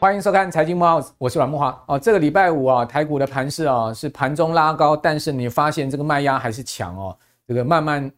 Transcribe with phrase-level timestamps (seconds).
[0.00, 1.98] 欢迎收看财经慕 House，我是阮慕驊哦。
[1.98, 7.16] 这个礼拜五啊，台股的盘势啊是盘中拉高，但是你发现这个卖压还是强哦。
[7.48, 8.12] 这个慢慢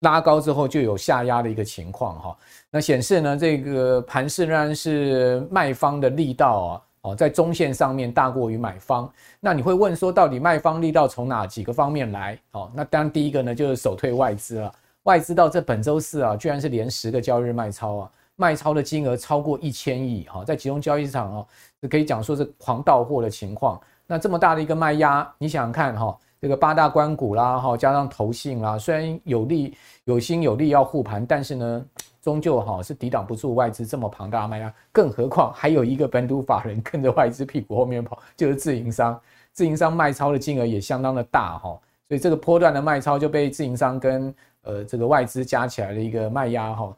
[0.00, 2.36] 拉高之后，就有下压的一个情况哈。
[2.70, 6.82] 那显示呢，这个盘势仍然是卖方的力道啊，
[7.16, 9.10] 在中线上面大过于买方。
[9.40, 12.38] 那你会问说，到底卖方力道从哪几个方面来？
[12.52, 14.72] 哦，那当然第一个呢就是首退外资了。
[15.02, 18.10] 外资到这本周四啊，居然是连十个交易日卖超啊。
[18.36, 21.46] 卖超的金额超过一千亿，哈，在集中交易市场哦，
[21.80, 23.78] 就可以讲说是狂倒货的情况。
[24.06, 31.84] 那这么大的一个卖压，你想想看，哈，这个八大关股啦，哈，加上投信啦，虽然有力有心有力要护盘，但是呢，
[32.22, 34.72] 终究哈是抵挡不住外资这么庞大的卖压。
[34.92, 39.20] 更何况还有一个本土法人跟着外资屁股后面跑，就是自营商。
[39.52, 46.96] 自营商卖超的金额也相当的大，哈，所以这个波段的卖超就被自营商跟呃这个外资加起来的一个卖压，哈。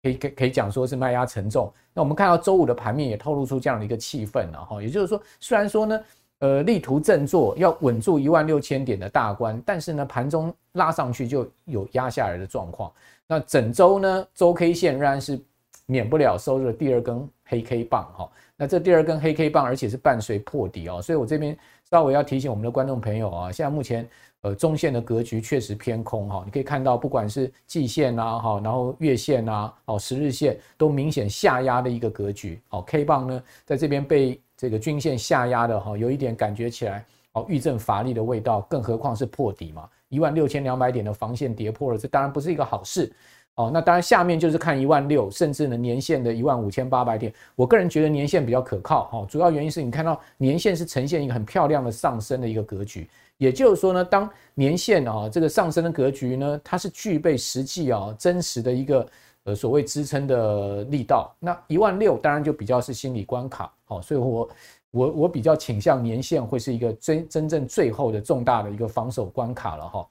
[0.00, 1.72] 可以可可以讲说是卖压沉重。
[1.92, 4.80] 那我们看到周五的盘面也透露出这样的一个气氛了哈。
[4.80, 6.00] 也就是说，虽然说呢，
[6.38, 12.92] 呃，力图振作，要稳住一万六千点的大关，但是呢，盘中拉上去就有压下来的状况。
[13.28, 15.38] 那整周呢，周 K 线仍然是
[15.86, 18.28] 免不了收入的第二根黑 K 棒哈。
[18.56, 21.56] 那这第二根黑 K 棒，而且是伴随破底哦，所以我这边
[21.88, 24.08] 稍微要提醒我们的观众朋友啊，现在目前。
[24.42, 32.62] 呃，中线的格局确实偏空哈，你可以看到，不管是季线啊，哈，然后月线啊，哦，十日线都明显下压的一个格局。
[32.68, 43.12] 哦，K 棒呢，在这边被这个均线下压的哈，有一点感觉起来，哦，遇震乏力的味道，更何况是破底嘛，一万六千两百点的防线跌破了，这当然不是一个好事。
[43.54, 53.10] 哦，那当然下面就是看一万六，甚至呢年线的一万五千八百点，我个人觉得年线比较可靠哈，主要原因是你看到年线是呈现一个很漂亮的上升的一个格局。
[53.36, 59.08] 也就是说呢，当年线啊这个上升的格局呢，它是具备实际啊真实的一个
[59.42, 61.34] 呃所谓支撑的力道。
[61.40, 64.48] 那一万六当然就比较是心理关卡，好，所以我
[64.90, 70.08] 我我比较倾向年线会是一个真真正最后的重大的一个防守关卡了哈。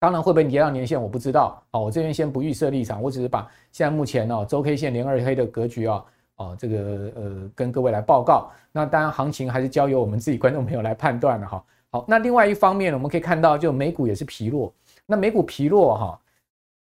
[0.00, 6.04] 当然会不会跌到年线我不知道，好，我这边先不预设立场，我只是把现在目前呢周 K 线连二黑的格局啊
[6.36, 8.50] 啊这个呃跟各位来报告。
[8.70, 11.64] 那当然行情还是交由我们自己观众朋友来判断了哈。
[11.90, 14.72] 好，那另外一方面呢，我们可以看到，就美股也是疲弱。
[15.04, 16.20] 那美股疲弱哈，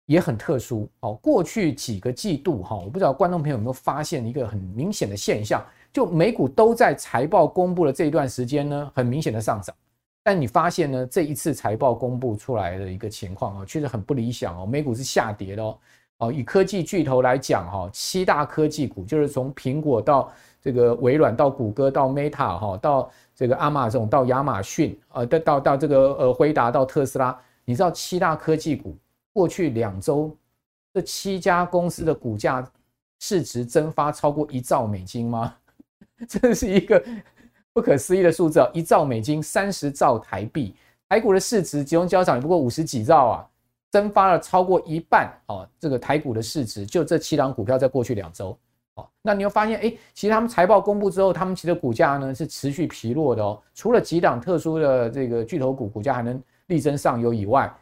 [0.06, 0.88] 也很特殊。
[1.00, 9.76] 好，过去几个季度哈，我不知道观众朋友有没有发现一个很明显的现象，就美股都在财报公布的这一段时间呢，很明显的上涨。
[10.24, 15.78] 但你发现呢，这一次财报公布出来的一个情况啊，确实很不理想哦，美股是下跌的哦。
[16.18, 20.32] 哦，以科技巨头来讲哈，七大科技股就是从苹果到
[20.62, 23.12] 这个微软到谷歌到 Meta 哈到。
[23.34, 27.36] 这个亚马逊到亚马逊，呃，到到到这个呃辉达到特斯拉，
[27.66, 28.96] 你知道七大科技股
[29.34, 30.30] 过去两周
[30.94, 32.64] 这七家公司的股价
[33.20, 35.56] 市值蒸发超过一兆美金吗？
[36.28, 37.04] 这是一个
[37.74, 38.60] 不可思议的数字！
[38.74, 40.76] 一兆美金，三十兆台币，
[41.10, 43.50] 台股的市值集中交涨也不过五十几兆啊，
[43.92, 48.58] 蒸发了超过一半哦，这个台股的市值就这七档股票在过去两周
[48.96, 49.08] 哦。
[49.22, 53.62] 那你会发现，哎，其实他们财报公布之后，他们其实股价呢是持续疲弱的哦。
[53.74, 57.74] 除了几档特殊的这个巨头股，股价还能力争上游以外，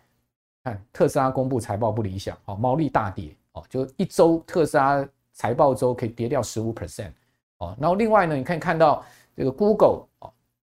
[0.64, 7.12] 看特斯拉公布财报不理想，哦，毛利大跌，哦，就一周特斯拉财报周可以跌掉十五 percent，
[7.60, 7.76] 哦。
[7.80, 9.02] 然后另外呢，你可以看到
[9.38, 10.06] 这个 Google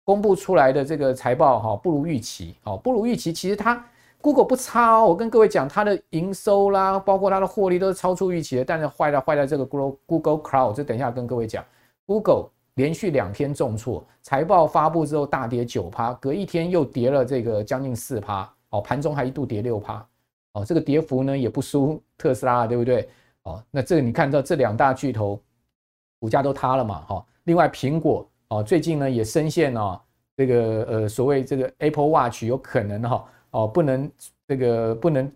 [0.04, 3.82] 公布出来的这个财报哈不如预期，哦，不如预期，其实它。
[4.22, 11.64] Google 不差哦，我跟各位讲，它的营收啦，包括它的获利都是超出预期的，但是坏了坏在这个 Google Google Cloud，这等一下跟各位讲
[12.08, 20.04] ，Google 连续两天重挫，财报发布之后大跌九趴，隔一天又跌了这个将近四趴，哦，盘中还一度跌六趴，
[20.54, 23.08] 哦，这个跌幅呢也不输特斯拉，对不对？
[23.44, 25.40] 哦，那这个你看到这两大巨头
[26.20, 30.02] 股价都塌了嘛，哈，另外苹果哦最近呢也深陷了
[30.36, 33.26] 这个呃所谓这个 Apple Watch 有可能哈。
[33.52, 34.12] 哦，不能
[34.46, 35.32] 这个不能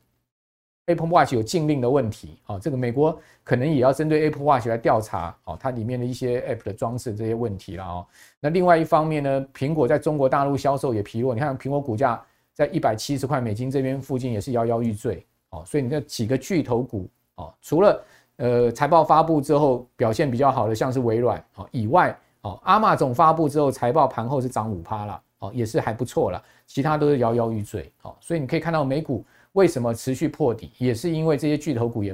[0.87, 8.05] ，Apple Watch 有禁令的问题，哦，这个美国可能也要针对 Apple Watch 来调查，哦，它里面的一些 App 的装置这些问题了哦。
[8.41, 12.21] 那另外一方面呢，苹果在中国大陆销售也疲弱，你看苹果股价
[12.53, 18.03] 在一百七十块美金这边附近也是摇摇欲坠，哦，所以你这几个巨头股，哦，除了
[18.39, 25.21] 呃财报发布之后表现比较好的，像是微软，哦以外，哦，亚马总发布之后财报盘后是涨五趴了。
[25.41, 27.89] 哦，也是还不错了，其他都是摇摇欲坠。
[28.01, 32.13] 好，所以你可以看到美股为什么持续破底，也是因为这些巨头股也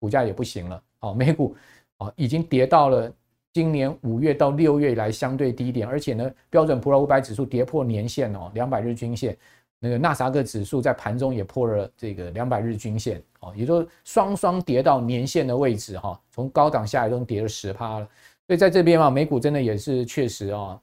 [0.00, 0.82] 股价也不行了。
[0.98, 1.54] 好，美股
[1.98, 3.12] 哦已经跌到了
[3.52, 9.36] 今年五月到六月以来相对低点，而且呢标准普尔五百指数跌破年线哦，两百日均线，
[9.84, 18.08] 那个纳斯达克指数在盘中也破了这个两百日均线哦，也就是双双跌到年线的位置哈，从高档下来都跌了十趴了。
[18.46, 20.80] 所以在这边嘛，美股真的也是确实啊，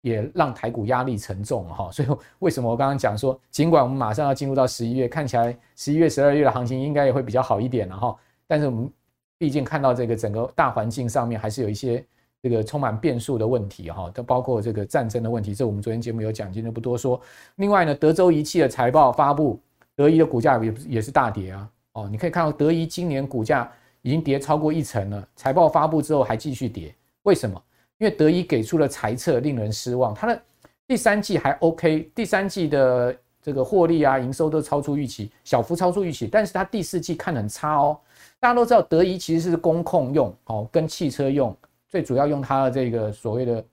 [0.00, 1.90] 也让台股压力沉重哈。
[1.92, 2.08] 所以
[2.38, 8.16] 为什么我刚刚讲说，尽管我们马上要进入到十一月，看起来十一月、十二月的行情应该也会比较好一点了哈，
[8.46, 8.90] 但是我们
[9.36, 12.02] 毕竟看到这个整个大环境上面还是有一些。
[12.42, 17.20] 这个充满变数的问题哈，都包括这个战争的问题，这我们昨天节目有讲，今天不多说。
[17.56, 19.60] 另外呢，德州仪器的财报发布，
[19.96, 21.68] 德仪的股价也也是大跌啊。
[21.94, 23.70] 哦，你可以看到德仪今年股价
[24.02, 26.94] 已经跌超过一成了，财报发布之后还继续跌，
[27.24, 27.60] 为什么？
[27.98, 30.40] 因为德仪给出了财测令人失望，它的
[30.86, 37.98] 第三季还 OK，第三季的这个获利啊、营收都超出预期，小幅超出预期，但是它第四季看很差哦。
[38.38, 41.56] 大家都知道德仪其实是工控用，哦，跟汽车用。
[41.88, 43.64] 最主要用它的这个所谓的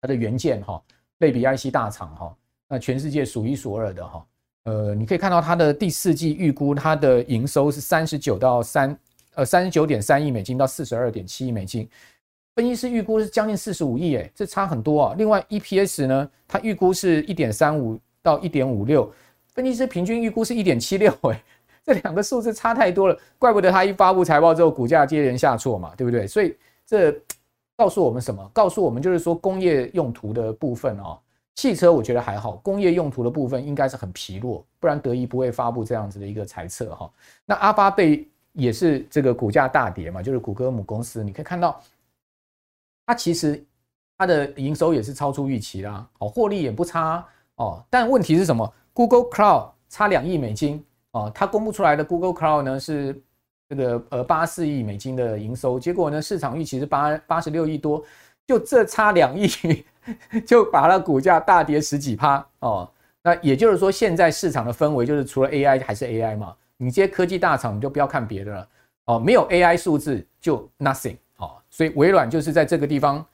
[0.00, 0.80] 它的元件哈，
[1.18, 2.36] 类比 IC 大厂哈，
[2.68, 4.26] 那全世界数一数二的哈，
[4.64, 8.98] 呃，你可以看到它的第四季预估它的营收是三十九到三
[9.34, 11.88] 呃三十九点三亿美金到四十二点七亿美金，
[12.54, 15.14] 分析师预估是将近四十五亿诶，这差很多啊。
[15.18, 19.12] 另外 EPS 呢，它预估是一点三五到一点五六，
[19.54, 21.42] 分析师平均预估是一点七六诶，
[21.84, 26.26] 这两个数字差太多了，怪不得它一发布财报之后股价接连下挫嘛，对不对？
[26.28, 26.56] 所以
[26.86, 27.12] 这。
[27.80, 28.46] 告诉我们什么？
[28.52, 31.18] 告诉我们就是说工业用途的部分哦，
[31.54, 37.10] 汽车我觉得还好，工业用途的部分应该是很疲弱，不然德仪不会发布这样子的一个猜测哈。
[37.46, 41.80] 那阿巴贝也是这个股价大跌嘛，就是谷歌母公司，你可以看到
[43.06, 43.64] 它其实
[44.18, 53.18] 它的营收也是超出预期啦，哦，获利也不差哦，但问题是什么？Google Cloud 差两亿美金哦，它公布出来的 Google Cloud 呢是。
[53.70, 58.04] 这个呃八四亿美金的营收，结果呢市场预期是八八十六亿多，
[58.44, 59.48] 就这差两亿，
[60.44, 62.90] 就把它股价大跌十几趴哦。
[63.22, 66.52] 那也就是说，现在市场的氛围就是除了 AI 还是 AI 嘛。
[66.78, 68.68] 你这些科技大厂你就不要看别的了
[69.04, 71.52] 哦，没有 AI 数字就 nothing 哦。
[71.70, 73.24] 所以微软就是在这个地方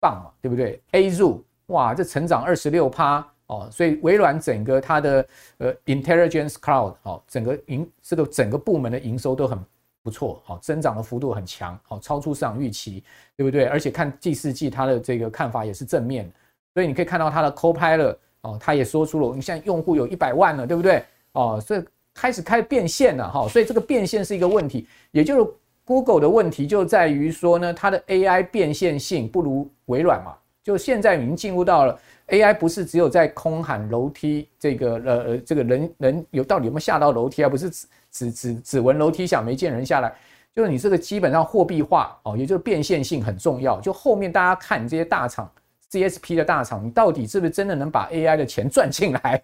[0.00, 3.28] 棒嘛，对不对？Azure 哇，这成长二十六趴。
[3.52, 5.28] 哦，所以微软整个它的
[5.58, 9.58] 呃 Intelligence Cloud 哦，整个营这个整个部门的营收都很
[10.02, 13.04] 不错，好，增长的幅度很强，好，超出市场预期，
[13.36, 13.66] 对不对？
[13.66, 16.30] 而且看第四季它的这个看法也是正面，
[16.72, 21.04] 所以你可以看到它的 Copilot 哦，它也说出了，我们现在用户有一百万了，对不对？
[21.32, 21.84] 哦，所以
[22.14, 25.52] 开始开始变现了哈，所以这个变现是一个问题，也就是
[25.84, 31.98] Google 的问题就在于说呢，它的 AI 变现性不如微软嘛，就现在已经进入到了。
[32.32, 40.10] AI 不是只有在空喊楼梯这个呃呃这个人人有到底有没有下到楼梯，而不是只只只只闻楼梯响没见人下来，
[40.56, 43.78] 就是你这个基本上货币化哦，也就是变现性很重要。
[43.82, 45.46] 就后面大家看你这些大厂
[45.90, 49.42] CSP 的大厂，你到底是不是真的能把 AI 的钱赚进来？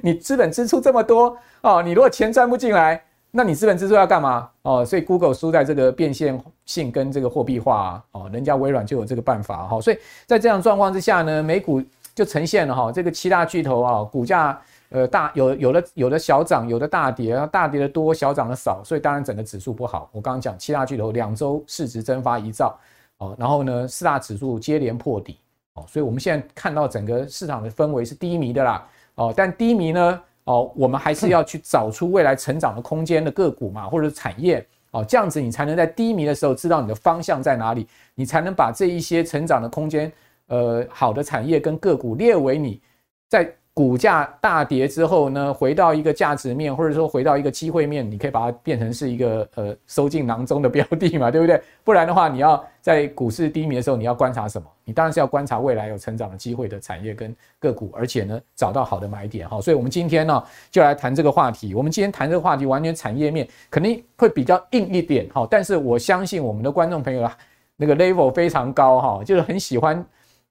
[0.00, 4.82] 你资本支出这么多哦，你如果钱赚不进来，那你资本支出要干嘛哦？
[4.82, 9.78] 所以 Google 输在这个变现性跟这个货币化哦，人家微软就有这个办法哈。
[9.78, 11.82] 所以在这样状况之下呢，美股。
[12.14, 14.60] 就呈现了哈，这个七大巨头啊，股价
[14.90, 20.10] 呃大有有的有的小涨，有的大跌，大跌的多，小涨的少，所以当然整个指数不好。
[20.12, 22.78] 我刚刚讲七大巨头两周市值蒸发一兆
[23.18, 25.38] 哦，然后呢四大指数接连破底
[25.74, 37.86] 哦，所以我们现在看到整个市场的氛围是低迷的啦哦，但低迷呢哦，我们还是要去找出未来成长的空间的个股嘛，或者是产业哦，这样子你才能在低迷的时候知道你的方向在哪里，
[38.16, 40.12] 你才能把这一些成长的空间。
[40.50, 42.80] 呃，好的产业跟个股列为你
[43.28, 51.62] 在股价大跌之后呢，回到一个价值面，或者说回到一个机会面，你可以把它变成是一个呃收进囊中的标的嘛，对不对？
[51.84, 54.68] 不然的话，你要在股市低迷的时候，你要观察什么？
[54.84, 59.60] 你当然是要观察未来有成长的机会的产业跟个股，而且呢，找到好的买点哈。
[59.60, 61.72] 所以我们今天呢，就来谈这个话题。
[61.72, 67.30] 我们今天谈这个话题，完全产业面肯定会比较硬一点哈，但是我相信我们的观众朋友
[67.76, 70.04] 那个 level 非常高哈，就是很喜欢。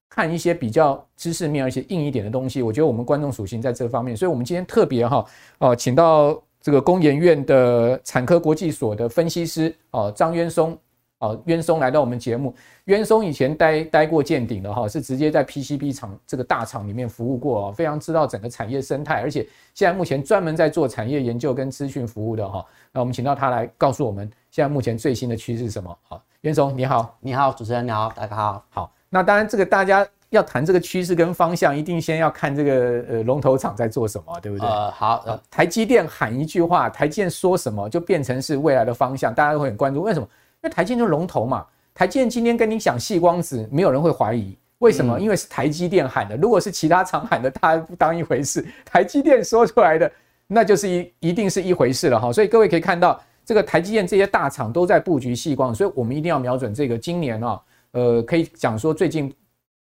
[0.09, 5.23] 看一些比较知识面而且硬一点的东西，我觉得我们观众属性在这方面，所以我们今天特别哈
[5.59, 10.77] 哦，请到这个工研院的产科国际所的分析师哦张渊松
[11.19, 12.53] 哦渊松来到我们节目，
[12.85, 25.95] 渊松以前待待过见顶的哈，是直接在 PCB 厂这个大厂里面服务过哦，非常知道整个产业生态，而且现在目前专门在做产业研究跟资讯服务的哈，那我们请到他来告诉我们现在目前最新的趋势是什么？
[26.01, 28.98] 好，渊松你好，你好，主持人你好，大家好，好。
[29.09, 34.67] 那当然，这个大家要谈这个趋势跟方向，一定先要看这个呃龙头厂在做什么，对不对？
[34.67, 40.01] 呃，好，呃，台积电喊一句话，台积电说什么，就变成是未来的方向，大家都会很关注。
[40.01, 40.27] 为什么？
[40.61, 41.65] 因为台积电就是龙头嘛。
[41.93, 45.19] 台积电今天跟你讲细光子，没有人会怀疑为什么？
[45.19, 46.37] 因为是台积电喊的。
[46.37, 48.65] 如果是其他厂喊的，大家不当一回事。
[48.85, 50.09] 台积电说出来的，
[50.47, 52.31] 那就是一一定是一回事了哈。
[52.31, 57.59] 所以各位可以看到，这个台积电这些大厂都在布局细光，所以我们一定要瞄准这个今年啊，
[57.91, 59.33] 呃，可以讲说最近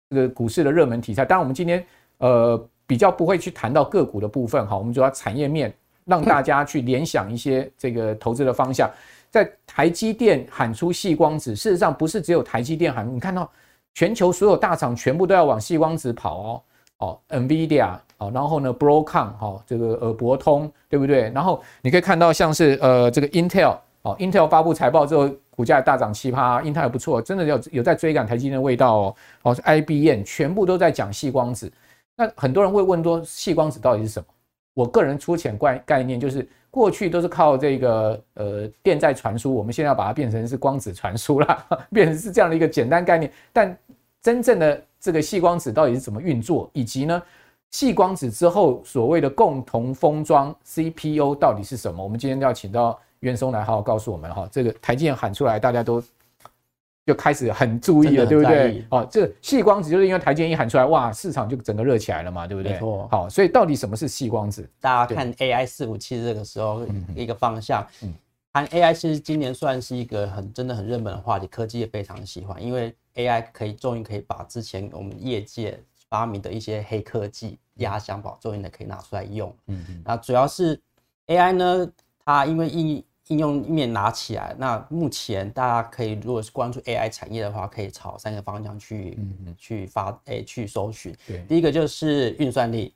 [0.10, 1.24] 这个股市的热门题材。
[1.26, 1.86] 当然，我们今天
[2.18, 5.74] 呃比较不会去谈到个股的部分哈，我们主要产业面，
[6.06, 8.90] 让大家去联想一些这个投资的方向。
[9.30, 13.50] 在台积电喊出细光子，事实上不是只有台积电喊，你看到。
[13.96, 16.62] 全球所有大厂全部都要往细光子跑哦，
[16.98, 21.30] 哦，NVIDIA 哦，然后呢，Broadcom 哈，这个呃博通对不对？
[21.30, 29.16] 然后你可以看到像是呃这个 Intel 哦，Intel 发布财报之后，股价大涨七趴，Intel 不错，真的有有在追赶台积电的味道哦。
[29.42, 31.72] 哦，IBM 全部都在讲细光子，
[32.16, 34.26] 那很多人会问说，细光子到底是什么？
[34.74, 36.48] 我个人粗浅概概念就是。
[36.74, 43.32] 过去都是靠这个呃电在传输，我们现在要把它变成是光子传输了， 变成是这样的一个简单概念。
[43.52, 43.78] 但
[44.24, 47.22] 真正的这个细光子到底是怎么运作，以及呢
[47.70, 52.04] 细光子之后所谓的共同封装 CPU 到底是什么？
[52.04, 54.48] 我们今天要请到袁松来好好告诉我们哈。
[54.52, 56.04] 这个台积电喊出来，大家都。
[57.06, 58.82] 就开始很注意了，对不对？
[58.90, 62.72] 哦，这细光子就是因为台积电一喊出来，哇，市场就整个热起来了嘛，对不对？
[62.72, 63.10] 没错。
[63.12, 64.66] 好，所以到底什么是细光子？
[64.80, 68.14] 大家看 AI 四五七这个时候一个方向，嗯，
[68.54, 75.78] 看 AI 其实今年算是一个很真的很热门的话题，科技也非常喜欢，因为 AI 可以终于可以把之前我们业界
[76.10, 79.54] 发明的一些黑科技压箱宝，终于的可以拿出来用。
[79.68, 80.02] 嗯嗯。
[80.06, 80.80] 那主要是
[81.28, 81.92] AI 呢，
[82.24, 91.16] 它因为应应用面拿起来，那目前大家可以，如果是关注 AI 产业的话，可以朝三个方向去、嗯、去发诶、欸、去搜寻。
[91.26, 92.94] 对，第一个就是运算力，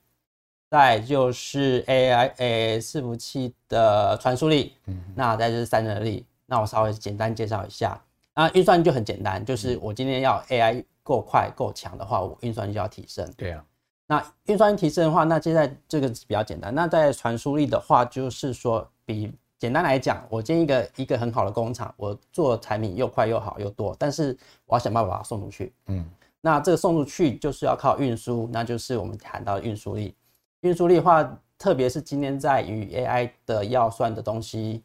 [0.69, 6.25] 再就是 AI 诶、欸、伺服器的传输力，嗯，那再就是散热力。
[6.46, 7.98] 那我稍微简单介绍一下。
[8.36, 13.25] 那运算就很简单，就是我今天要 AI 够快够强的话，我运算就要提升。
[13.38, 13.63] 对啊。
[14.07, 16.75] 那运算提升的话，那现在这个比较简单。
[16.75, 19.31] 那在传输力的话，就是说比。
[19.59, 24.37] 简单来讲，我建一个一个很好的工厂，我做产品又快又好又多，但是
[24.67, 25.73] 我要想办法把它送出去。
[25.87, 26.05] 嗯，
[26.41, 30.13] 那这个送出去就是要靠运输，那就是我们谈到的运输力。
[30.61, 34.83] 运输力的话，特别是今天在于 AI 的要算的东西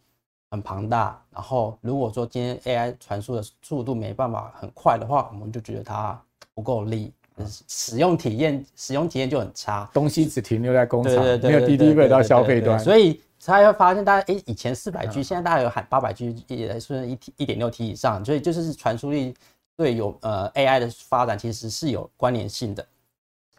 [0.51, 6.19] 很庞大，然后如果说今天 AI 传输的速度没办法很快的话，我们就觉得它
[6.55, 7.13] 不够力，
[7.69, 13.21] 使用体验使用体验就很差，东西只停留在工厂，没有 deliver 到消费端，所以。
[13.51, 19.35] 他会发现，大家哎，以前四百 G，现在大家有喊八百 G，也是一 T 一点六 T 以上，所以就是传输力
[19.77, 22.87] 对有呃 AI 的发展其实是有关联性的。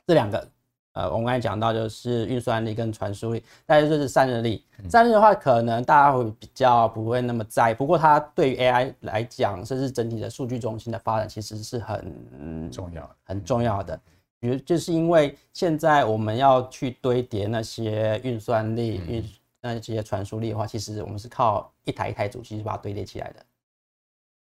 [0.07, 0.47] 这两个
[0.93, 4.63] 呃，我们刚才讲到就是运算力跟传输力，大家就是散热力。
[4.89, 13.99] 散热的话，可能大家会比较不会那么在意，不过它对于 AI 来讲，甚至整体的数据中心的发展，其实是很重要、很重要的。
[14.39, 19.25] 比如就是因为现在我们要去堆叠那些运算力运。
[19.63, 23.45] 那这些传输力的话，其实我们是靠一台一台主机去把它堆叠起来的。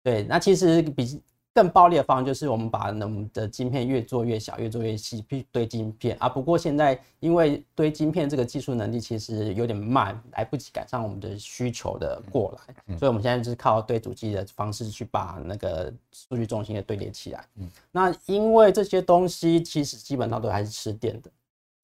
[0.04, 1.22] 对，那其实比
[1.54, 6.28] 更暴力的方式就是我们把我们的晶片越做越小，越做越细，去堆晶片啊。
[6.28, 17.42] 不过现在因为堆晶片这个技术能力其实有点慢，来不及赶上我们的需求的过来，所以我们现在就是靠堆主机的方式去把那个数据中心给堆叠起来。
[17.54, 21.30] 嗯，那因为这些东西其实基本上都还是吃电的，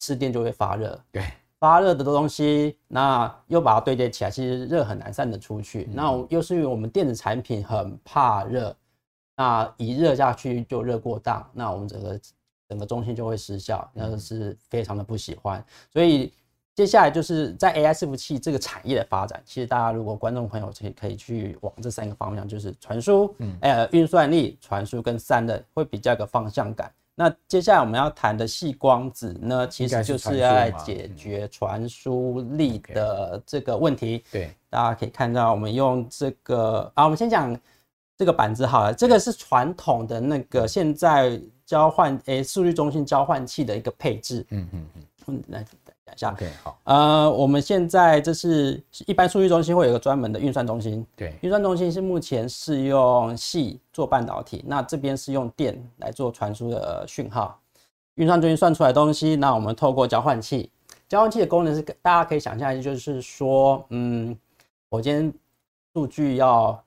[0.00, 1.02] 吃电就会发热。
[1.10, 1.24] 对。
[1.62, 5.88] 发热的东西，那又把它堆叠起来，其实热很难散得出去。
[5.92, 8.74] 那又是因为我们电子产品很怕热，
[9.36, 12.20] 那一热下去就热过当，那我们整个
[12.68, 15.64] 整个中心就会失效，那是非常的不喜欢。
[15.88, 16.32] 所以
[16.74, 26.92] 接下来就是在 AI 伺服器这个产业的发展，其实大家如果观众朋友可以可以去往这三个方向，就是传输、嗯呃运算力、传输跟散热，会比较有个方向感。
[27.14, 34.24] 那接下来我们要谈的细光子呢，其实就是要来解决传输力的这个问题。
[34.30, 37.54] 对，大家可以看到，我们用这个啊，我们先讲
[38.16, 38.94] 这个板子好了。
[38.94, 44.46] 这个是传统的那个现在交换诶数据中心交换器的一个配置。
[44.50, 44.86] 嗯嗯
[45.26, 45.64] 嗯，来。
[46.16, 46.30] 下。
[46.30, 57.58] OK 好，呃，我们现在这是一般数据中心会有一个专门的运算中心，对，运算中心是目前是用系做半导体，那这边是用电来做传输的讯号，
[58.14, 60.70] 运算中心算出来的东西，那我们透过交换器，
[61.08, 64.36] 交换器的功能是大家可以想象一下，就是说，嗯，
[64.88, 65.32] 我今天
[65.94, 66.82] 数据要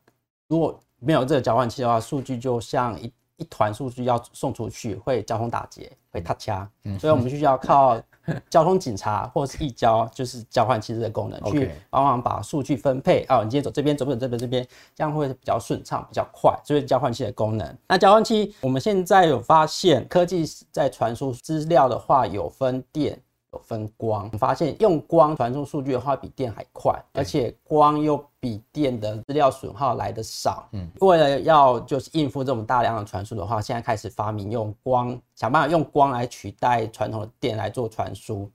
[0.48, 8.02] 如果没有这个交换器的话，数据就像一一团数据要送出去，会交通打劫，会踏掐，嗯，所以我们就需要靠
[8.50, 13.26] 交通警察或者是移交，就是交换器这个功能去帮忙把数据分配。
[13.30, 14.66] 哦，你今天走这边，走不走这边这边，
[14.96, 17.78] 这样会比较顺畅，比较快，这是交换器的功能。
[17.88, 23.20] 那交换器，我们现在有发现，科技在传输资料的话，有分电。
[23.64, 30.70] 分光，发现用光传输数据的话，比电还快，而且光又比电的资料损耗来的少。
[30.74, 38.52] 嗯，为了要就是应付这种大量的传输的话，现在开始发明用光，想办法用光来取代传统的电来做传输，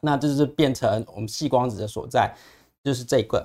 [0.00, 2.32] 那这就是变成我们细光子的所在，
[2.84, 3.44] 就是这个。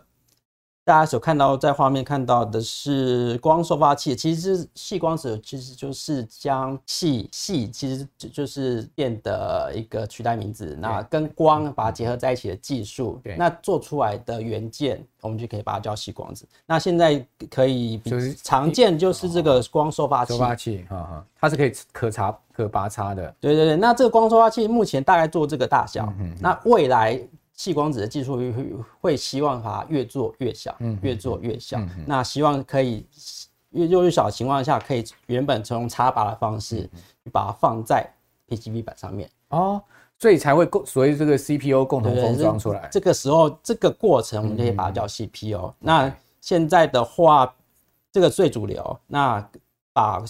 [0.91, 16.45] 大家所看到在画面看到的是光收发器，其实是细光子，其实就是将细细其实就就是电的一个取代名字，那跟光把它结合在一起的技术，那做出来的元件，我们就可以把它叫细光子。
[16.65, 18.11] 那现在可以比
[18.43, 23.33] 常见就是这个光收发器，收发器，哈哈，它是可以可查可拔插的。
[23.39, 27.17] 对对对，那这个光收发器目前大概做这个大小，嗯那未来。
[27.61, 31.77] 矽光子的技术会会希望它越做越小，嗯，越做越小。
[31.77, 33.05] 嗯、那希望可以
[33.69, 36.89] 越做越小的情况下，可以原本从插拔的方式，
[37.31, 38.11] 把它放在
[38.47, 39.79] PCB 板上面哦，
[40.17, 42.89] 所以才会共所谓这个 CPU 共同封装出来。
[42.91, 45.67] 这个时候这个过程我们可以把它叫 CPU。
[45.67, 47.53] 嗯、那现在的话，
[48.11, 49.47] 这个最主流，那
[49.93, 50.23] 把。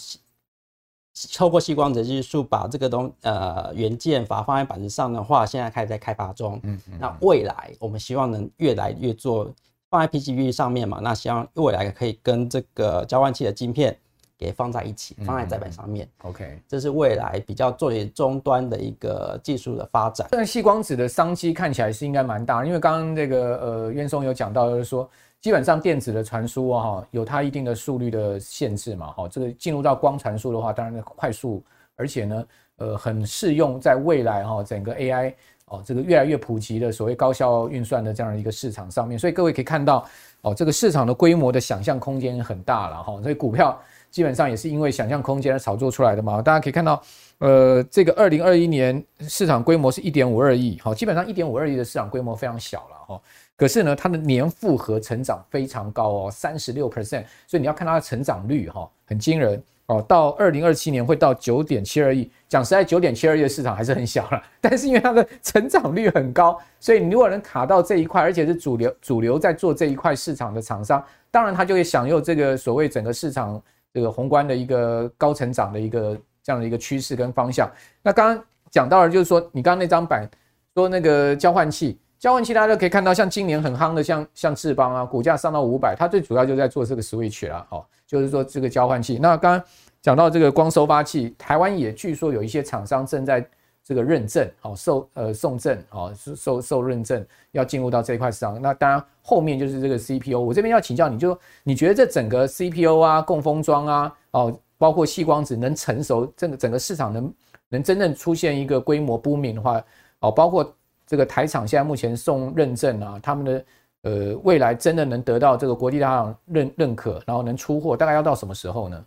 [1.33, 6.59] 透过矽光子技术把这个东呃元件把它放在板子上的话，现在开始在开发中。
[6.63, 9.51] 嗯，嗯，那未来我们希望能越来越做
[9.89, 10.99] 放在 PCB 上面嘛？
[11.01, 13.95] 那希望未来可以跟这个交换器的晶片
[14.37, 16.07] 给放在一起，放在载板上面。
[16.23, 20.27] OK，这是未来比较作为终端的一个技术的发展。
[20.31, 25.09] 但细光子的商机看起来是应该蛮大，因为刚刚这个呃渊松有讲到，就是说。
[25.41, 31.63] 基本上电子的传输啊，有它一定的速率的限制嘛，哈，这个进入到光传输的话，当然快速，
[31.95, 32.45] 而且呢，
[32.77, 35.33] 呃，很适用在未来哈，整个 AI
[35.65, 40.07] 哦，这个越来越普及的所谓高效运算的这样的一个市场上面，所以各位可以看到
[40.41, 43.75] 哦，这个市场的规模的想象空间很大了哈，所以股票
[44.11, 47.01] 基本上也是因为想象空间而炒作出来的嘛，大家可以看到，
[47.39, 53.21] 呃，这个二零二一年市场规模是一点五二亿，好，基本上一点五二亿的市场规模非常小了哈。
[53.61, 60.03] 可是呢，它的年复合成长非常高哦，三十六 percent，所以你要看它的成长率哈，很惊人哦。
[60.07, 64.43] 到二零二七年会到九点七二亿，讲实在，九点七二亿的市场还是很小了。
[64.59, 73.61] 但是因为它的成长率很高，所以你如果能卡到这一块，而且是主流主流在做这一块市场的厂商，当然它就会享有这个所谓整个市场
[73.93, 77.69] 这个宏观的一个高成长的一个这样的一个趋势跟方向。
[78.01, 80.27] 那刚刚讲到的就是说，你刚刚那张板
[80.73, 81.99] 说那个交换器。
[82.21, 89.17] 交换器大家都可以看到，像今年很夯的像，像像智邦啊，股价上到五百，它最主要就在做这个 switch 啦，哦，就是说这个交换器。
[89.19, 89.67] 那刚刚
[90.03, 93.43] 讲到这个光收发器，台湾也据说有一些厂商正在
[93.83, 98.61] 这个认证，好受呃送证，好受受认证，要进入到这一块市场。
[98.61, 107.33] 那当然后面就是这个 CPU，我这边要请教你，就你觉得这整个 CPU 啊，共封装啊，哦，包括细光子能成熟，整个整个市场能
[107.69, 109.83] 能真正出现一个规模 booming 的话，
[110.19, 110.71] 哦，包括。
[111.11, 113.65] 这个台厂现在目前送认证啊，他们的
[114.03, 119.05] 呃未来真的能得到这个国际大厂认认可，然后能出货，大概要到什么时候呢？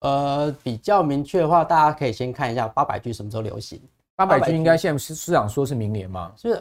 [0.00, 3.80] 呃，比较明确的话，大家可以先看一下八百 G 什么时候流行。
[4.16, 6.32] 八百 G 应该现在市市场说是明年吗？
[6.36, 6.60] 是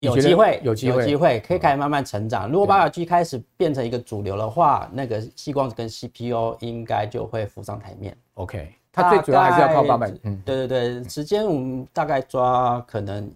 [0.00, 2.50] 有机会，有机会，有机会可以开始慢慢成长。
[2.50, 8.14] 如果八百 G 开始变成一个主流的话，那个细光子跟 CPU 应该就会浮上台面。
[8.34, 10.12] OK，它最主要还是要靠八百。
[10.24, 13.32] 嗯，对对对，时间我们大概抓可能。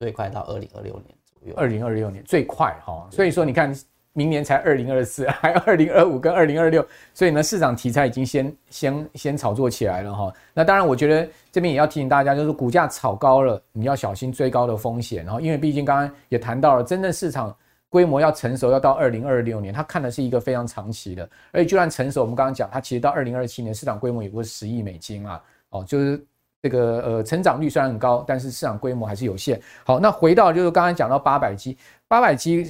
[0.00, 3.70] 最快到二零二六年左右，二零二六年最快哈，所以说你看，
[4.14, 6.82] 明年才二零二四， 还有二零二五跟二零二六，
[7.12, 10.32] 所以呢，市场题材已经先先先炒作起来了哈。
[10.54, 15.22] 那当然，我觉得这边也要提醒大家，就是股价炒高了，你要小心追高的风险。
[15.22, 17.54] 然后，因为毕竟刚刚也谈到了，真正市场
[17.90, 21.28] 规模要成熟，要到二零二六年，它看的是一个非常长期的。
[21.52, 26.24] 而且，就算成熟，我们刚刚讲，它其实到二零二七年市场规模也不是十亿美金啊，哦，就是。
[26.62, 29.58] 这个呃成长率虽然很高，但是市场规模还是有限。
[29.84, 32.64] 好，那回到就是刚才讲到八百 G，八百 G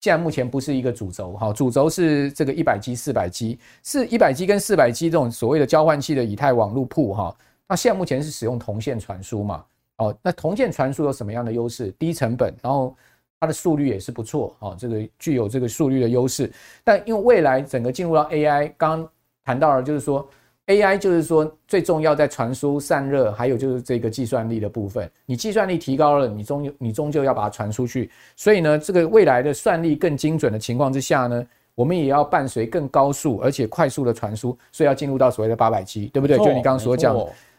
[0.00, 7.34] 现在目前不是一个主轴哈，主轴是这个一百 G、四百 G，是一百 G 跟四百 G 这种所谓的交换器的以太网路铺哈。
[7.66, 9.64] 那现在目前是使用铜线传输嘛？
[9.96, 11.90] 哦，那铜线传输有什么样的优势？
[11.92, 12.94] 低成本，然后
[13.40, 16.52] 它的速率也是不错哦，这个具有这个速率的优势。
[16.84, 19.10] 但因为未来整个进入到 AI，刚刚
[19.42, 20.28] 谈到了就是说。
[20.66, 25.10] AI 就是说最重要在传输散热，还有就是这个计算力的部分。
[25.26, 28.10] 你计算力提高了，你终你终究要把它传出去。
[28.34, 36.38] 所以呢，这个未来的算力更精准的情况之下呢，我们也要伴随更高速而且快速的传输，所以要进入到所谓的八百 G，对不对？
[36.38, 37.14] 就你刚刚所讲。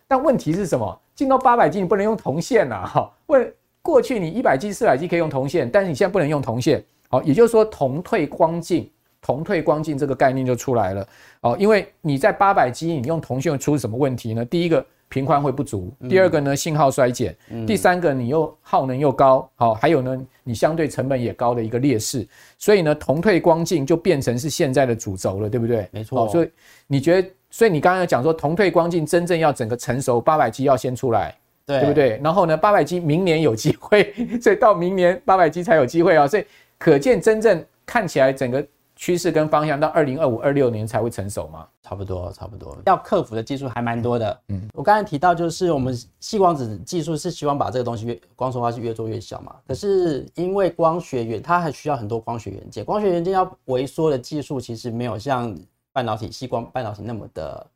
[0.08, 1.00] 但问题是什么？
[1.14, 3.12] 进到八百 G 你不能用铜线呐，哈。
[3.28, 6.84] 问过去你一百 G、四百 G 可以用铜线，但是你现在不能用铜线。
[7.08, 8.90] 好，也就是说铜退光进，
[9.26, 11.08] 铜退光镜这个概念就出来了。
[11.42, 14.46] 哦，因为你在八百 G 你用铜线会出什么问题呢？
[14.46, 14.86] 第一个。
[15.08, 25.88] 频宽会不足，第二个呢，信号衰减，嗯、第三个你又耗能又高，好，还有呢，你相对成本也高的一个劣势，所以呢，铜退光镜就变成是现在的主轴了，对不对？
[25.92, 26.28] 没错。
[26.28, 26.50] 所以
[26.88, 32.20] 你觉得，所以你刚刚讲说铜退光镜真正要整个成熟，八百 G 要先出来，对，对不对？
[32.24, 34.12] 然后呢，八百 G 明年有机会，
[34.42, 36.44] 所以到明年八百 G 才有机会啊，所以
[36.80, 38.66] 可见真正看起来整个。
[38.96, 41.68] 趋势跟方向到二零二五、二六年才会成熟吗？
[41.82, 42.76] 差不多，差不多。
[42.86, 44.42] 要克服的技术还蛮多的。
[44.48, 49.56] 嗯，我刚才提到，就是我们细光子技术是希望把这个东西越光束化是越做越小嘛。
[49.68, 55.54] 可是因为光学元，它还需要很多光学元件，光学元件要萎缩的技术其实没有像
[55.92, 57.68] 半导体细光半导体那么的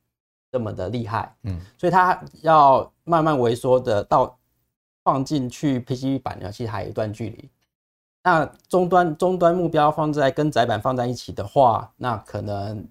[0.51, 1.35] 那么的厉害。
[1.43, 4.35] 嗯，所以它要慢慢萎缩的到
[5.03, 7.49] 放进去 PCB 板呢，其实还有一段距离。
[8.29, 12.87] 那终端终端目标放在跟载板放在一起的话，那可能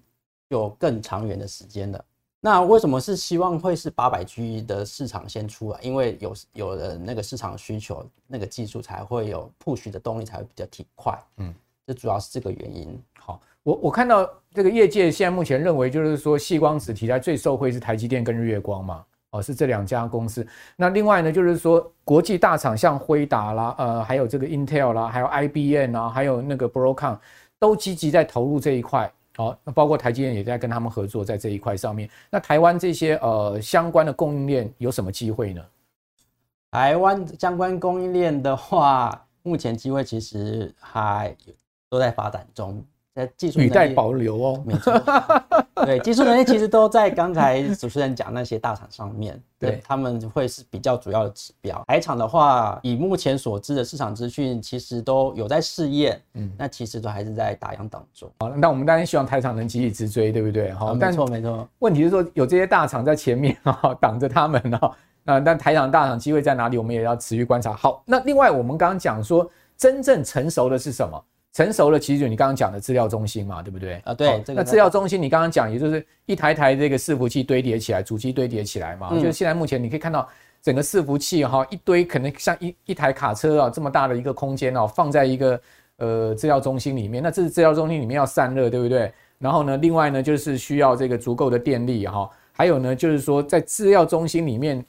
[0.49, 2.05] 有更长远的时间了。
[2.41, 5.79] 那为什么是希望会是八百 G 的市场先出来？
[5.81, 11.17] 因为有有了那个市场需求，那个技术才会有 push 的动力才会比较挺快。
[11.37, 11.55] 嗯，
[11.87, 13.01] 这主要是这个原因。
[13.17, 19.05] 好，我我看到这个业界现在目前认为，就是说细光子题材最受惠是台积电跟日月光嘛。
[19.31, 20.45] 哦，是这两家公司。
[20.75, 27.17] 那另外呢，就是说国际大厂像辉达啦，呃，还有这个 Intel 啦，还有 IBM 啊，还有那个 Broadcom
[27.59, 29.11] 都积极在投入这一块。
[29.35, 32.09] 好，那包括台积电也在跟他们合作在这一块上面。
[32.29, 35.63] 那台湾这些呃相关的供应链有什么机会呢？
[36.71, 41.35] 台湾相关供应链的话，目前机会其实还
[41.89, 42.83] 都在发展中。
[43.37, 44.93] 技术语带保留哦，没错，
[45.85, 51.83] 对，技术能力其实都在刚才主持人讲那些大厂上面，对，他们会是比较主要的指标。
[51.87, 58.29] 台厂的话，以目前所知的市场资讯，其实都有在试验，嗯，那其实都还是在打样当中。
[58.39, 60.71] 好，那我们当然希望台厂能急起直追，对不对？
[60.73, 61.67] 好，没错没错。
[61.79, 64.91] 问题是说有这些大厂在前面啊， 挡着他们啊，
[65.23, 66.77] 那但台厂大厂机会在哪里？
[66.77, 67.73] 我们也要持续观察。
[67.73, 71.23] 好，那另外我们刚刚讲说，真正成熟的是什么？
[71.59, 74.01] 成熟了，其实就你刚刚讲的资料中心嘛，对不对？
[74.05, 74.29] 啊，对。
[74.29, 79.09] 哦、那资料中心，你刚刚讲，也就是一台台这个伺服器堆叠起来，主机堆叠起来嘛。
[79.11, 80.25] 嗯、就是现在目前你可以看到
[80.61, 85.61] 整个伺服器哈，一堆可能像一一台卡车啊这么大的一个空间哦，放在一个
[85.97, 87.21] 呃资料中心里面。
[87.21, 89.11] 那这是资料中心里面要散热，对不对？
[89.37, 94.85] 然后呢，另外呢就是需要这个足够的电力哈，还有呢就是说在资料中心里面。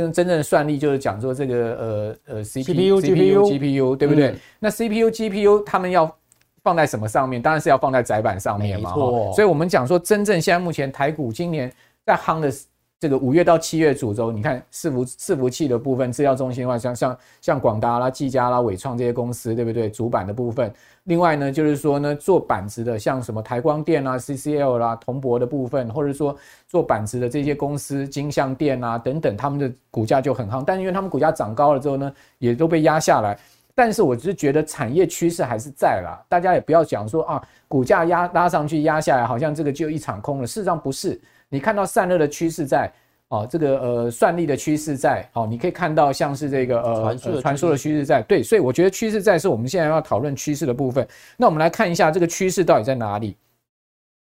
[0.00, 4.28] 真真正的算力就是讲说这个呃呃 CPU CPU GPU 对不对？
[4.28, 6.14] 嗯、那 CPU GPU 他们要
[6.62, 7.40] 放在什么上面？
[7.40, 8.92] 当然是要放在窄板上面嘛。
[8.92, 11.72] 所以我们讲说，真正现在目前台股今年
[12.04, 12.52] 在夯的
[12.98, 19.90] 这个五月到七月主轴，你看伺服伺服器的部分，资料中心的话，像像像广达啦、技嘉啦、纬创这些公司，对不对？
[19.90, 20.72] 主板的部分。
[21.04, 26.34] 另外呢，就是说呢，做板子的，像什么台光电啊、CCL 啦、铜箔的部分，或者说
[26.66, 30.64] 做板子的这些公司，金像电啊等等，他们的股价就很夯。
[30.66, 33.38] 但是因为他们股价涨高了之后呢，也都被压下来。
[33.74, 40.46] 但是我只是觉得产业趋势还是在啦，大家也不要讲说啊，股价压拉上去压下来，好像这个就一场空了。
[40.46, 42.92] 事实上不是，你看到散热的趋势在。
[43.28, 51.04] 哦，这个呃，算力的趋势在，好，你可以看到像是这个呃，传输的趋势在，对，所以我觉得趋势在是我们现在要讨论趋势的部分。
[51.36, 53.36] 那我们来看一下这个趋势到底在哪里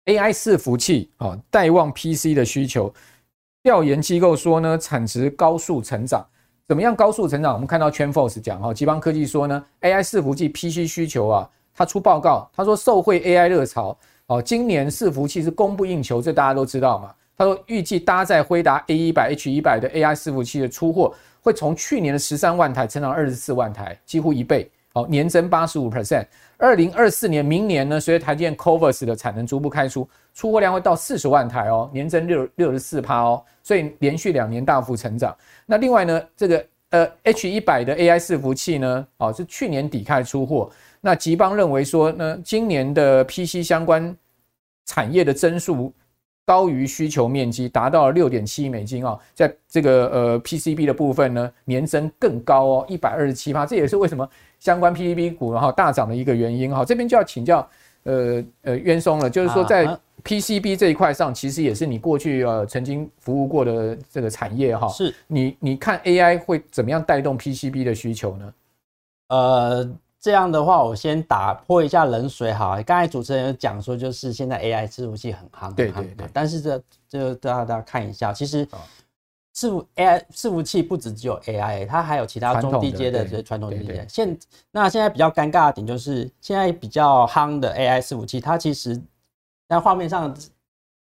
[0.07, 2.93] ？AI 伺服器啊，带旺 PC 的需求。
[3.63, 6.27] 调研机构说呢，产值高速成长，
[6.67, 7.53] 怎么样高速成长？
[7.53, 13.97] 我们看到 TrendForce 讲哈，吉邦科技说呢，AI 伺服器 PC 需求啊，他出报告，他说受惠 AI 热潮，
[14.31, 17.13] 哦，今年伺服器是供不应求，这大家都知道嘛。
[17.37, 26.25] 他说，预计搭载辉达 A 一百 H 一百的 AI 伺服器的出货会从去年的十三万台成长二十四万台，几乎一倍，好，年增八十五 percent。
[26.55, 35.35] 二零二四年，明年呢，随着台积电 Covers 的产能逐步开出，出货量会到四十万台哦，年增六六十四趴哦，所以连续两年大幅成长。
[35.65, 40.71] 那另外呢，这个呃 H 一百的 AI 伺服器呢，哦，是去年底开始出货。
[41.01, 44.15] 那吉邦认为说呢，今年的 PC 相关
[44.91, 45.93] 产业的增速。
[46.43, 54.27] 高于需求面积，达到了六点七亿美金啊，在这个呃 PCB 的部分呢，年增更高哦，一百二十七趴，这也是为什么
[54.59, 56.83] 相关 PCB 股然后大涨的一个原因哈。
[56.83, 57.65] 这边就要请教
[58.03, 59.85] 呃呃渊松了，就是说在
[60.25, 64.89] PCB 这一块上，其实也是你过去呃曾经服务过的这个产业哈。
[64.89, 68.53] 是，你你看 AI 会怎么样带动 PCB 的需求呢？
[69.29, 69.89] 呃。
[70.21, 72.79] 这样的话，我先打破一下冷水哈。
[72.83, 76.29] 刚才主持人有讲说，就是现在 AI 伺服器很夯，对对对。
[76.31, 78.63] 但是这这大家大家看一下，其实
[79.55, 84.05] 伺服 AI 伺服器不止只有 AI，它还有其他中低阶的这些传统低阶。
[84.07, 84.37] 现
[84.69, 89.01] 那现在比较尴尬的点就是，现在比较夯的 AI 伺服器，它其实
[89.67, 90.31] 在画面上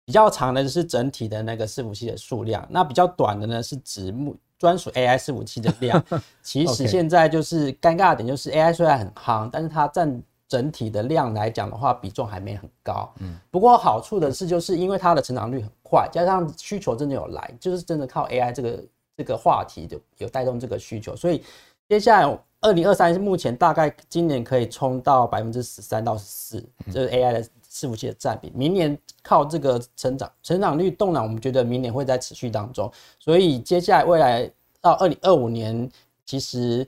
[0.05, 4.37] 比较长的是整体的那个伺服器的数量，那比较短的呢是指目。
[4.59, 6.03] 专属 AI 伺服器的量，
[6.43, 13.13] 其实现在就是尴尬的点，就是 AI 虽然很夯，但是它占整体的量来讲的话，比重还没很高。
[13.21, 18.85] 嗯，不过好处的是，就是因为它的成长率很快，加上需求真的有来，就是真的靠 AI 这个
[19.17, 21.45] 这个话题就有带动这个需求，所以
[21.89, 28.53] 接下来二零二三目前大概今年可以冲到百分之十三到十四，就是 AI 的伺服器的占比。
[28.55, 34.51] 明年靠这个成长成长率动能，我们觉得明年会在持续当中，所以接下来未来。
[34.81, 35.91] 到二零二五年，
[36.25, 36.87] 其实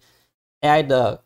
[0.60, 1.20] AI 的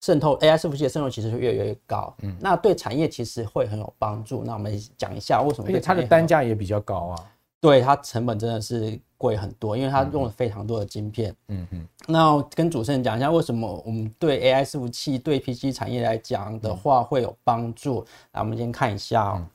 [0.00, 2.12] 渗透，AI 伺服器的渗透其实会越来越高。
[2.22, 4.42] 嗯，那对产业其实会很有帮助。
[4.42, 5.68] 那我们讲一下为什么？
[5.68, 7.24] 因为它的单价也比较高啊。
[7.60, 11.34] 对，它成本真的是贵很多，因为它用了非常多的晶片。
[11.48, 11.88] 嗯嗯。
[12.06, 18.04] 那跟主持人讲一下，为什么我们对 AI 伺服器对 PC 产业来讲的话会有帮助？
[18.32, 19.46] 来，我们先看一下哦。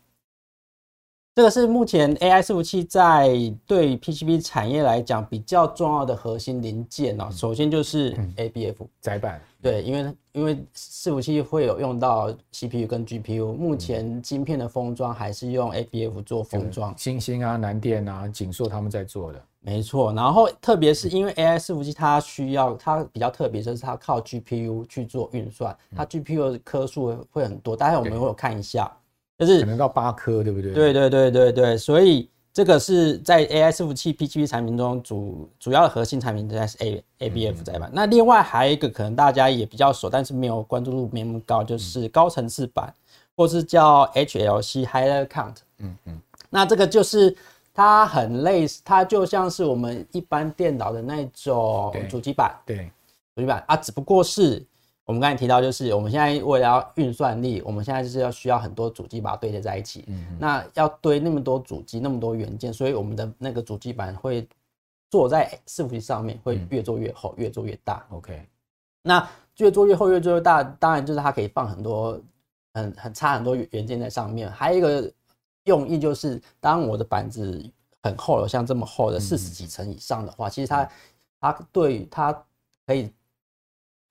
[1.36, 3.28] 这个是目前 AI 伺服器在
[3.66, 7.28] 对 PCB 产业来讲比较重要的核心零件哦。
[7.32, 20.14] 首先就是 ABF 载板，对，因为因为伺服器会有用到 CPU 跟 GPU，目前晶片的封装还是用 ABF 做封装，星星啊、南电啊、景硕他们在做的，没错。
[20.14, 28.96] 然后特别是因为 AI 伺服器它需要它比较特别，就是它靠 GPU 去做运算，它 GPU 的颗数会很多，待会我们会有看一下。
[29.40, 30.74] 就是可能到八颗，对不对？
[30.74, 37.90] 对对对对对，所以这个是在 AI 伺服器 PGP 产品中主主要的核心产品，应该是 A ABF 载板。
[37.92, 42.94] 那另外还有一个可能大家也比较熟，但是没有关注度没那么高，就是高层次版，
[43.36, 45.56] 或是叫 HLC High Level Count。
[45.80, 46.22] 嗯嗯。
[46.50, 47.36] 那这个就是
[47.74, 52.92] 它很类似，它就像是我们一般电脑的那种主机板，对，
[53.36, 54.64] 主机板啊，只不过是。
[55.06, 60.06] 我们刚才提到，就是我们现在为了要运算力，我们现在就是要需要很多主机把它堆叠在一起。
[60.08, 64.48] 嗯，那要堆那么多主机，那么多元件，所以我们的那个主机板会
[65.12, 68.06] 做在伺服器上面，会越做越厚，越做越大。
[68.12, 68.48] OK，
[69.02, 72.18] 那越做越厚，越做越大，当然就是它可以放很多
[72.74, 74.50] 很很差很多元件在上面。
[74.50, 75.12] 还有一个
[75.66, 77.70] 用意就是，当我的板子
[78.04, 80.90] 很厚了，像这么厚的四十几层以上的话，其实它
[81.42, 82.32] 它对它
[82.88, 83.12] 可以。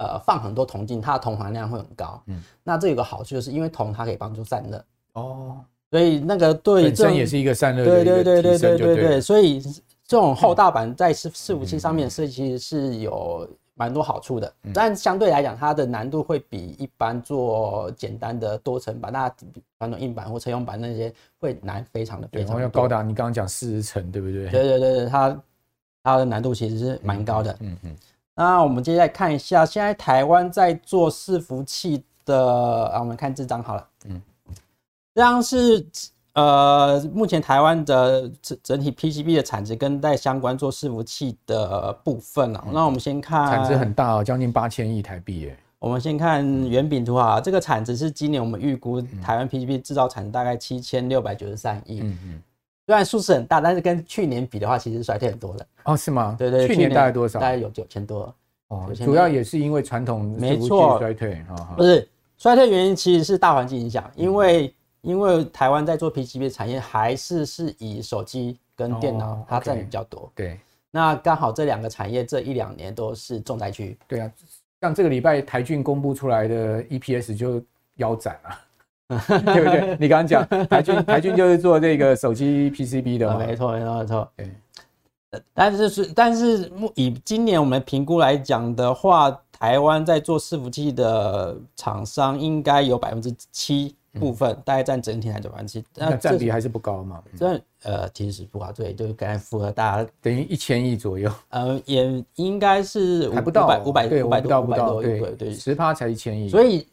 [0.03, 2.21] 呃，放很多铜进，它的铜含量会很高。
[2.27, 4.85] 嗯，那这有个好处，就是因为铜它可以帮助散热。
[5.12, 5.57] 哦，
[5.91, 7.85] 所以那个对本身也是一个散热。
[7.85, 9.21] 对对对对对对对。
[9.21, 9.61] 所以
[10.05, 19.33] 这种厚大板在伺伺服器上面设计其实是有蛮多好处的，但相对来讲，它的难度会比一般做简单的多层板，那
[19.79, 22.61] 传统硬板或车用板那些会难非常的非常多。
[22.61, 24.51] 要高达你刚刚讲四十层，对不对？
[24.51, 25.43] 对对对对，它
[26.03, 27.57] 它的难度其实是蛮高的。
[27.61, 27.97] 嗯嗯。
[28.35, 34.23] 那我们接下来看一下，现在台湾在做伺服器的啊，我们看这张好了，嗯，
[35.14, 35.87] 这张是
[36.33, 42.64] 呃，目前台湾的整整体 PCB 的产值跟在相关做伺服器的部分啊。
[42.73, 45.59] 那我们先看产值很大哦，将近八千亿台币耶。
[45.79, 52.01] 我们先看圆饼图啊，这个产值是今年我们预估台湾 PCB 制造产值大概七千六百九十三亿。
[52.01, 52.42] 嗯嗯。
[52.87, 55.66] 虽然数字很大，但是跟去年比的话，其实衰退很多了。
[55.85, 56.35] 哦，是吗？
[56.38, 57.38] 对对，去年大概多少？
[57.38, 58.35] 大概有九千多。
[58.68, 70.31] 哦，主要也是因为传统没错衰退啊，不是衰退原因其实是大环境影响，因为因为台湾在做 PCB 产业还是是以手机跟电脑它占比较多。
[70.35, 70.59] 对，
[70.90, 73.97] 那刚好这两个产业这一两年都是重灾区。
[74.09, 74.33] 对啊，
[74.81, 77.62] 像这个礼拜台俊公布出来的 EPS 就
[77.97, 78.59] 腰斩了。
[79.29, 79.96] 对不对？
[80.01, 84.29] 你刚刚讲台军，台军就是做这个手机 PCB 的，没错，没错，没错。
[84.37, 97.22] 对，但是是，但是以今年我们评估来讲的话，台湾在做伺服器的厂商应该有百分之七部分，大概占整体来讲百分之七，那占比还是不高嘛？
[97.38, 106.87] 这呃，其实不高，对，就是刚才符合大家等于一千亿左右，呃，也应该是还不到五百五百对，五百多五百多，对对，十趴才一千亿，所以。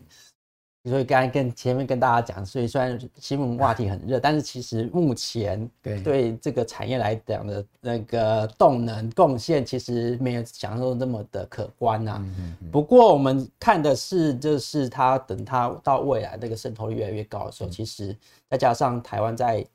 [0.85, 12.25] 所以刚才跟前面跟大家讲，所以虽然新闻话题很热，但是其实目前 对对这个产业来讲的那个动能贡献，其实没有想象中那么的可观呐。
[12.71, 18.15] 不过我们看的是，就是它等它到未来那个渗透率越来越高的时候，其实
[18.49, 19.65] 再加上台湾在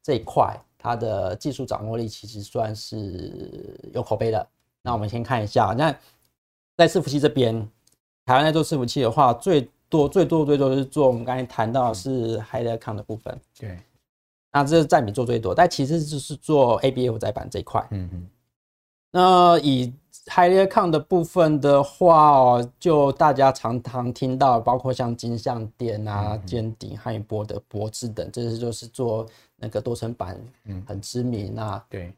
[0.00, 4.48] 这一块它的技术掌握力，其实算是有口碑的。
[4.82, 5.92] 那我们先看一下，那
[6.76, 7.68] 在伺服器这边。
[8.24, 13.38] 台湾在做伺服器的话，最多最多最多是做我们刚才谈到的是 High count 的部分。
[13.60, 13.78] 对，
[14.50, 17.86] 那这是占比做最多，但其实就是做 ABF 载板这一块。
[17.90, 18.26] 嗯嗯。
[19.10, 19.92] 那以
[20.28, 29.26] High count 的部分的话哦，就大家常常听到，包括像金像电啊、尖鼎、汉语波的、博智等，这些就是做
[29.56, 31.84] 那个多层板，嗯，很知名啊。
[31.90, 32.10] 对。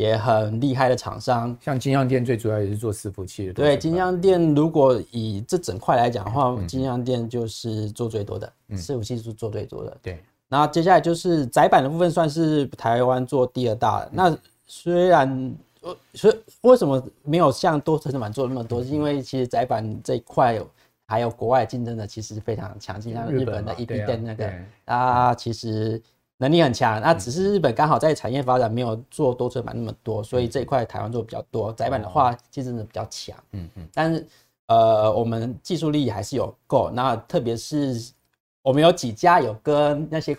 [0.00, 3.52] 也很厉害的厂商，像金像电最主要也是做伺服器的。
[3.52, 9.94] 对，金像电如果以这整块来讲的话，金像电就是做最多的，伺服器是做最多的。
[10.00, 14.08] 对，那接下来就是窄板的部分，算是台湾做第二大。
[14.10, 14.34] 那
[14.66, 18.82] 虽然呃，所以为什么没有像多层板做那么多？
[18.82, 20.58] 是因为其实窄板这一块
[21.06, 24.50] 还有国外竞争的其实非常强劲，像日本的 EPDM 那个
[24.86, 26.00] 啊，其实。
[26.40, 31.70] 能力很强，那只是日本刚好在产业发展没有做多层板那么多，所以这一块台湾做比较多。
[31.74, 33.86] 窄板的话，竞争的比较强，嗯嗯。
[33.92, 34.26] 但是
[34.68, 36.90] 呃，我们技术力还是有够。
[36.90, 38.10] 那特别是
[38.62, 40.34] 我们有几家有跟那些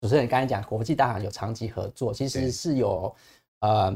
[0.00, 3.12] 主持人刚才讲国际大行有长期合作，其实是有
[3.58, 3.92] 呃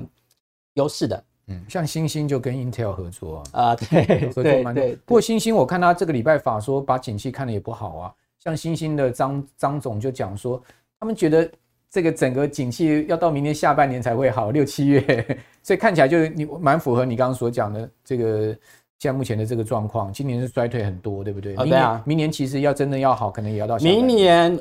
[0.75, 1.25] 优势的。
[1.47, 4.85] 嗯，像星星就跟 Intel 合作啊，啊对，合作蛮多。
[5.07, 10.61] 不过星星我看他这个礼拜法说把景气看的也不好啊，像星星的张张总就讲说。
[11.03, 11.51] 他们觉得
[11.91, 15.03] 这个整个景气要到明年下半年才会好，六七月，
[15.61, 18.57] 所以看起来就是你蛮符合你刚刚所讲的这个
[19.01, 20.13] 现在目前的这个状况。
[20.13, 21.57] 今年是衰退很多，对不对？
[21.57, 22.01] 哦，对啊。
[22.07, 24.57] 明年其实要真的要好，可能也要到明年。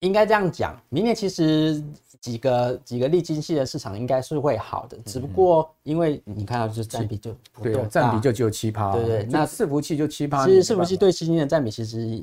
[0.00, 1.82] 应该这样讲，明年其实
[2.20, 9.26] 几个几个利基系的市场应该是会好的，只不过因为你看到就是占比就对，占比就只有七趴，对对。
[9.30, 12.22] 那伺服器就七趴，其实伺服器对基金的占比其实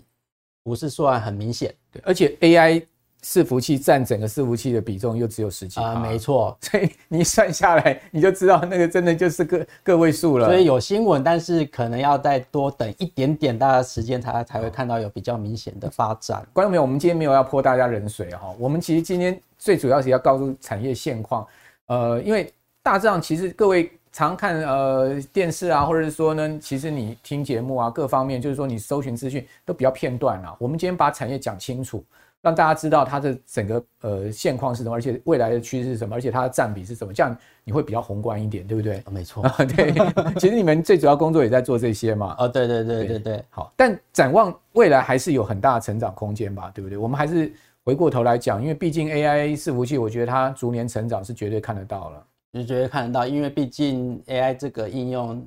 [0.64, 2.86] 不是算很明显，对，而且 AI。
[3.24, 10.48] 伺服器占整个伺服器的比重又只有十几啊，没错， 所以你算下来，你就知道那个真的就是个个位数了。
[10.48, 16.44] 所以有新闻，但是可能要再多等一点点大家时间，才才会看到有比较明显的发展。
[16.52, 21.46] 观众朋友，我们今天没有要泼大家冷水哈，我们其实今天最主要是要告诉产业现况。
[21.86, 30.56] 呃，因为大致上其实各位常看呃电视啊，或者是说呢，其实你听节目啊，各方面就是说你搜寻资讯都比较片段啊。
[30.58, 32.04] 我们今天把产业讲清楚。
[32.42, 39.04] 让大家知道它的整个呃现况是什么，而且未来的趋势是什么，而且它的占比是什么，这样你会比较宏观一点，对不对？
[39.12, 39.44] 没错，
[39.76, 39.94] 对。
[40.40, 42.36] 其实你们最主要工作也在做这些嘛。
[42.40, 43.46] 哦，对对对对对。
[43.52, 46.98] 好，但展望未来还是有很大的成长空间吧，对不对？
[46.98, 52.26] 我们还是回过头来讲，因为毕竟 AI 伺服器，我觉得它逐年成长是绝对看得到了。
[52.56, 55.46] 是绝对看得到，因为毕竟 AI 这个应用，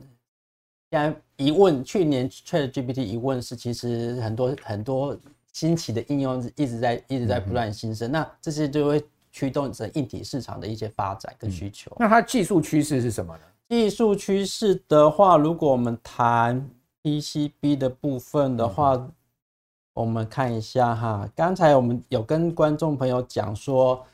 [0.92, 5.18] 现在一问，去年 ChatGPT 一问是其实很多很多。
[5.54, 11.90] 新奇的应用一直在一直在不断新生，嗯、那这些就会驱动整硬体市场的一些发展跟需求。
[11.92, 13.42] 嗯、那它技术趋势是什么呢？
[13.70, 16.68] 技术趋势的话，如果我们谈
[17.02, 19.12] PCB 的部分的话，嗯、
[19.94, 24.04] 我们看一下哈，刚才我们有跟观众朋友讲说。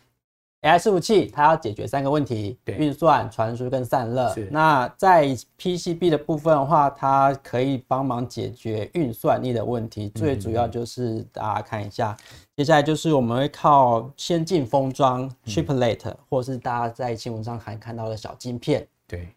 [0.62, 4.34] AI 伺服器它要解决三个问题：运算、传输跟散热。
[4.50, 5.26] 那在
[5.58, 10.12] PCB 的部分的话，它可以帮忙解决运算力的问题。
[10.14, 12.14] 嗯、最主要就是大家看一下，
[12.56, 18.86] 接下来就是我们会靠先进封装 Chiplet，、嗯、或是大家在新闻上还看到的小晶片。
[19.08, 19.28] 对。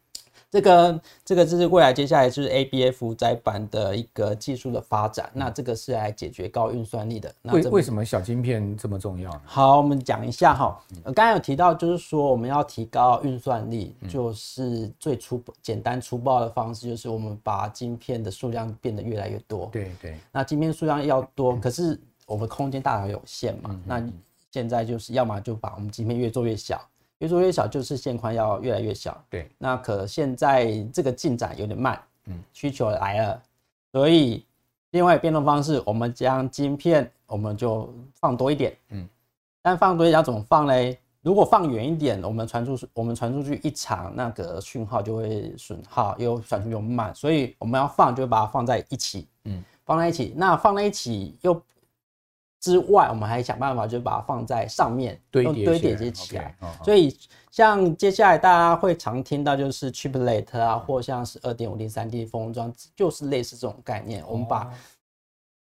[0.54, 7.34] 这个这个就是未来接下来就是 ABF 载板的一个技术的发展，那这个是来解决高运算力的。
[7.42, 9.32] 那为为什么小晶片这么重要？
[9.46, 10.80] 好，我们讲一下哈。
[11.06, 19.68] 刚才有提到，就是说我们要提高运算力，就是最粗简单粗暴的方式，就是我们把晶片的数量变得越来越多。
[19.72, 20.20] 对对。
[20.32, 23.76] 那晶片数量要多，可是我们空间大小有限嘛。
[23.88, 24.08] 那
[24.52, 26.80] 现在就是要么就把我们晶片越做越小。
[27.24, 29.18] 越做越小，就是线宽要越来越小。
[29.30, 33.42] 对，那可现在这个进展有点慢，嗯，需求来了，
[33.94, 34.46] 所以
[34.92, 39.08] 另外变动方式，我们将晶片我们就放多一点，嗯，
[39.62, 41.00] 但放多一点要怎么放嘞？
[41.22, 51.54] 如果放远一点，我们传出我们传出去一长，那个讯号就会损耗，又传出又慢，所以我们要放就把它放在一起，嗯，放在一起，那放在一起又。
[52.64, 56.56] 之外，我们还想办法，就是把它放在上面，堆叠堆叠起来。
[56.82, 57.14] 所以，
[57.52, 64.24] 像接下来大家会常听到，就是 Chiplet 啊，或像是二点五 D、三 D 封装，就是类似这种概念。
[64.26, 64.74] 我们把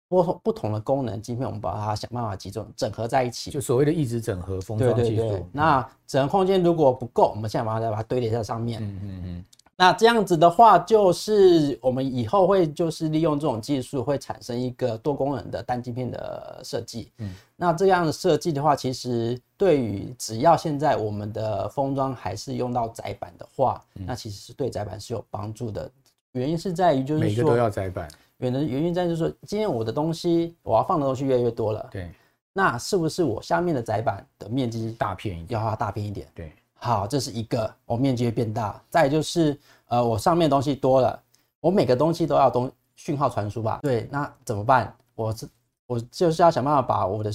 [0.07, 5.45] 不不同的功能晶片，我们把它想办法集中整合在一起，就所谓的一直整合封装技术。
[5.51, 8.81] 那整合空间如果不够，我们现在把它再把它堆叠在上面。
[8.81, 9.45] 嗯嗯嗯。
[9.83, 17.11] 那这样子的话，就是我们以后会就是利用这种技术，会产生一个多功能的单晶片的设计。
[17.19, 25.91] 嗯，那这样的设计的话，其实对于只要现在我们的封装还是用到窄板的话，嗯、那其实是对窄板是有帮助的。
[26.31, 28.09] 原因是在于就是说每个都要窄板。
[28.37, 32.09] 原的原因在于就是说，今天我的东西我要放的东西越来越多了，对，
[32.53, 36.29] 那是不是我下面的窄板的面积大片一点，要大片一点？
[36.35, 38.83] 对，好，这是一个，我面积会变大。
[38.91, 39.57] 再就是，
[39.93, 41.23] 呃，我上面东西多了，
[41.61, 43.81] 我每个东西都要东讯号传输吧？
[43.83, 44.97] 对，那怎么办？
[45.15, 45.47] 我是
[45.87, 47.31] 我就是要想办法把我的。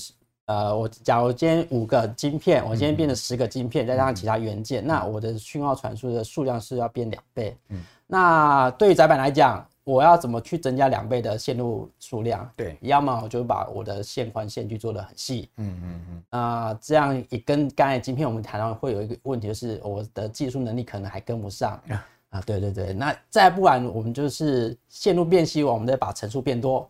[0.47, 7.55] 呃，我假如今天五个晶片，我今天变成十个晶片，再加上其他元件，那我的讯号传输的数量是要变两倍。
[7.67, 12.49] 嗯，那对于窄板来讲，我要怎么去增加两倍的线路数量？
[12.55, 15.49] 对，要么我就把我的线宽线距做得很细。
[15.57, 16.23] 嗯嗯嗯。
[16.31, 21.73] 那这样也跟刚才晶片我们谈到会有一个问题，就是我的技术能力可能还跟不上。
[21.89, 22.07] 啊，
[22.45, 22.93] 对对对。
[22.93, 26.89] 那再不然，我们就是线路变细，我们再把层数变多。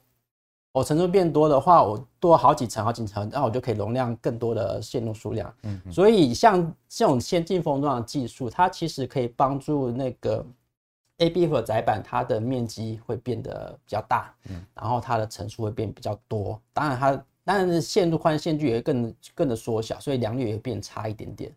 [0.74, 5.52] 我层数变多的话，我多好几层、好几层，那我就可以容量更多的线路数量。
[5.64, 10.46] 嗯，所以像这种先进封装的技术，它其实可以帮助那个
[11.18, 16.62] ABF 的载板，它的面积会变得比较大，嗯，然后它的层数会变比较多。
[16.74, 21.52] 当然，它当然是线路宽、线距也会更更的缩小，所以良率也会变差一点点。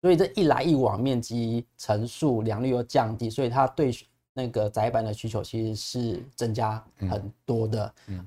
[0.00, 3.90] 所以这一来一往，面积、层数、良率又降低，所以它对
[4.32, 7.94] 那个窄板的需求其实是增加很多的。
[8.06, 8.26] 嗯。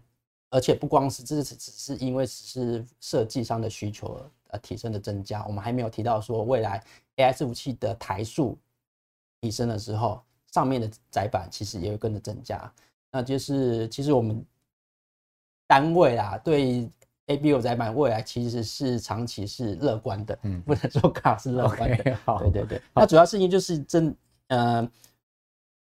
[0.49, 6.79] 而且不光是这是只是因为只是设计上的需求呃提升的增加，我们还没有提到说未来
[7.15, 8.55] AI 伺服器的台数
[9.41, 10.21] 提升的时候，
[10.51, 12.71] 上面的窄板其实也会跟着增加。
[13.11, 14.45] 那就是其实我们
[15.65, 16.87] 单位啦，对
[17.27, 21.97] ABF 载板未来其实是长期是乐观的，嗯，不能说卡是乐观的。
[21.97, 22.81] Okay, 好，对对对。
[22.93, 24.15] 那主要事情就是真
[24.47, 24.89] 呃。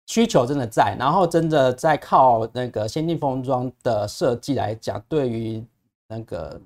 [0.08, 5.64] 需求真的在，然后真的在靠那个先进封装的设计来讲，对于
[6.10, 6.60] 那个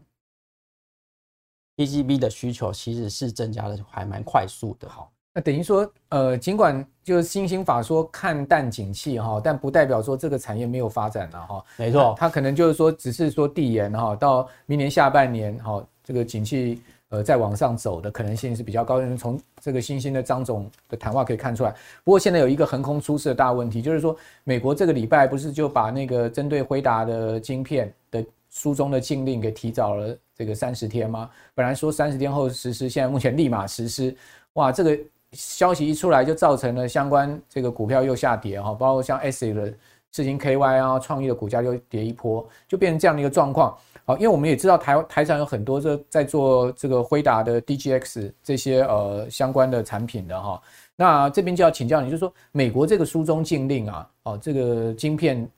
[1.76, 4.90] PCB 的需求其实是增加的还蛮快速的。
[4.90, 11.64] 好，那等于说，呃，尽管就是新兴法说看淡景气哈，但不代表说这个产业没有发展了哈。
[11.78, 16.82] 没错，它可能就是说，只是说递延哈，到明年下半年哈，这个景气。
[17.10, 19.16] 呃，再往上走的可能性是比较高的。
[19.16, 21.70] 从这个新兴的张总的谈话可以看出来。
[22.04, 31.30] 不过现在有一个横空出世的大问题，就是说美国这个礼拜不是就把那个针对辉达的晶片的书中的禁令给提早了这个三十天吗？
[31.54, 34.14] 本来说三十天后实施，现在目前立马实施。
[34.54, 34.98] 哇，这个
[35.36, 39.74] 消息一出来就造成了相关这个股票又下跌哈，包括像 S 的
[40.12, 43.78] 世芯 KY 啊，创意的股价又跌一波，就变成这样的一个状况。
[44.06, 50.62] 好，因为我们也知道台台上有很多这在做这个辉达的 DGX 这些呃相关的产品的哈，
[50.96, 55.50] 那这边就要请教你，就是说美国这个书中禁令啊，哦这个晶片，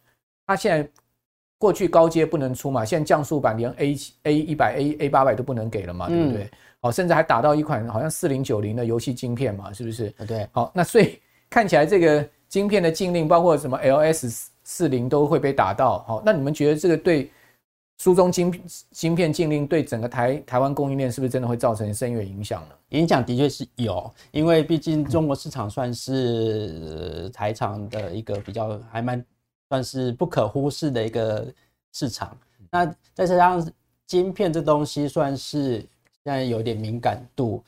[0.45, 0.89] 它现在
[1.57, 6.49] 过去高阶不能出嘛，现在降速版连 A A 一百 A A 八百都不能给了嘛，对不对？
[6.79, 10.09] 好，甚至还打到一款好像四零九零的游戏晶片嘛，是不是？
[10.27, 10.47] 对。
[10.51, 16.03] 好，那所以看起来这个晶片的禁令，包括什么 LS 四零都会被打到。
[16.07, 17.29] 好，那你们觉得这个对？
[17.99, 18.53] 书中晶
[18.91, 22.75] 晶片禁令对整个台台湾供应链是不是真的会造成深远影响呢？
[22.89, 29.25] 影响的确是有，因为毕竟中国市场算是台厂的一个比较还蛮
[29.69, 31.45] 算是不可忽视的一个
[31.93, 32.37] 市场。
[32.71, 33.71] 那再加上
[34.05, 37.63] 晶片这东西算是现在有点敏感度，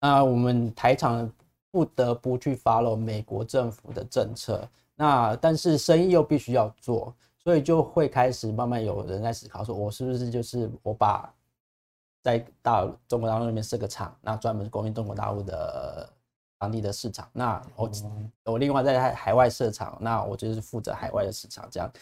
[0.00, 1.30] 那我们台厂
[1.70, 4.68] 不得不去 follow 美国政府的政策。
[4.94, 7.14] 那但是生意又必须要做。
[7.44, 11.28] 所以就会开始慢慢有人在思考，说我是不是就是我把
[12.22, 16.08] 在大中国大陆那边设个厂，那专门供应中国大陆的
[16.62, 17.28] 当地的市场。
[17.32, 17.90] 那我
[18.44, 21.66] 我另外在海海外设厂，那我就是负责海外的市场。
[21.68, 21.92] 这样，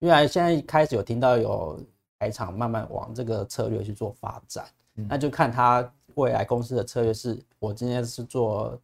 [0.00, 1.80] 因为现在开始有听到有
[2.18, 4.66] 台厂慢慢往这个策略去做发展，
[5.08, 8.78] 那就看他未来公司的策略是，我今天是做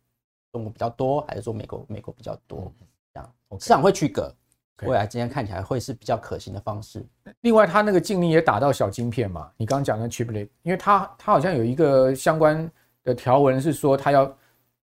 [0.50, 2.72] 中国比较多，还是做美国美国比较多？
[3.12, 4.34] 这样市场会区隔。
[4.82, 7.04] 未来今天看起来会是比较可行的方式。
[7.40, 9.50] 另外，它那个禁令也打到小晶片嘛？
[9.56, 12.70] 你刚刚讲的 chiplet，因为它它好像有一个相关
[13.02, 14.32] 的条文是说，它要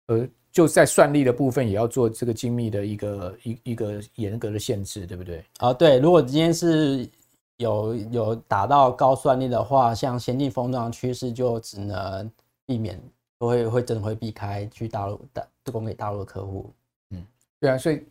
[0.06, 5.44] 呃就在算力的部分也要做这个精密的一个一一个严格的限制，对不对？
[5.58, 5.98] 啊，对。
[5.98, 7.08] 如果今天是
[7.56, 12.30] 有有达到高算力的话，像先进封装趋势就只能
[12.66, 13.00] 避免，
[13.38, 16.70] 会会真的会避开去大陆的供给大陆的客户。
[17.10, 17.24] 嗯，
[17.60, 18.02] 对啊，所以。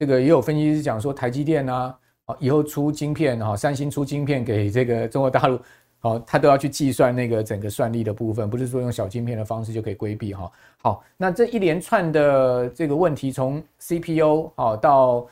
[0.00, 1.98] 这个也有分析师讲说，台积电啊，
[2.38, 5.58] 以后出晶片哈，三星出晶片给这个中国大陆，
[6.00, 10.50] 好，他都要去计算那个整个算力的部分，不是说用小晶片的方式就可以规避哈。
[10.80, 15.26] 好，那这一连串的这个问题，从 CPU 好到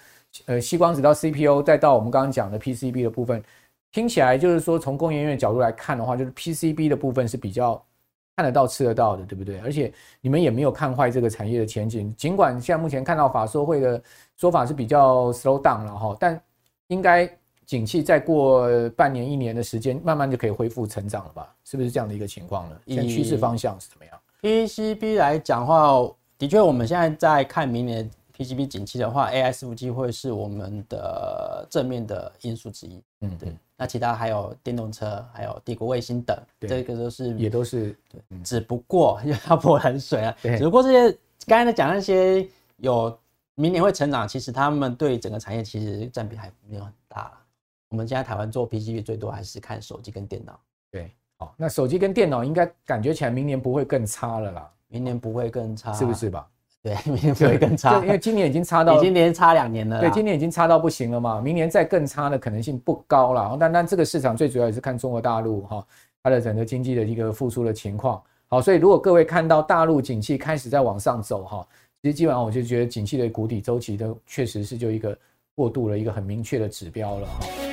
[0.46, 3.40] 呃吸光子到 CPU，再到我们刚刚讲的 PCB 的部分，
[3.92, 7.80] 听起来就是说从工研院角度来看的话，就是 PCB 的部分是比较
[8.34, 9.60] 看得到、吃得到的，对不对？
[9.60, 12.12] 而且你们也没有看坏这个产业的前景。
[12.16, 14.02] 尽管现在目前看到法说会的
[14.36, 16.38] 说法是比较 slow down 了哈，但
[16.88, 17.30] 应该
[17.66, 21.54] 景气再过半年、一年的时间，慢慢就可以恢复成长了吧？
[21.64, 22.80] 是不是这样的一个情况呢？
[22.86, 26.08] 现在趋势方向是怎么样？PCB 来讲的话，
[26.38, 33.02] 的确，我们现在在看明年 PCB 景气的话，AI 伺服器会是我们的正面的因素之一。
[33.22, 33.52] 嗯，对。
[33.78, 38.42] 那其他还有电动车，还有帝国卫星等，这个都是也都是对。
[38.42, 42.48] 只不过 要泼冷水啊，只不过这些刚才讲那些
[42.78, 43.18] 有
[43.54, 47.05] 明年会成长，其实他们对整个产业其实占比还没有很大。
[47.88, 50.58] 我们现在台湾做 PCB 最多还是看手机跟电脑。
[50.90, 54.70] 对，好，那手机跟电脑应该感觉起来明年不会更差了啦。
[54.88, 56.46] 明年不会更差，是不是吧？
[56.82, 60.00] 对，明年不会更差，因为今年已经差到，已经连差两年了。
[60.00, 63.56] 对，今年已经差到不行了嘛，明年再更差的可能性不高了。
[63.58, 65.84] 但但这个市场最主要也是看中国大陆哈，
[66.22, 68.22] 它的整个经济的一个复苏的情况。
[68.46, 71.66] 好，所以如果各位看到大陆景气开始在往上走哈，
[72.00, 75.18] 其实基本上我就觉得景气的谷底周期都确实是就一个
[75.56, 77.65] 过渡了一个很明确的指标了哈。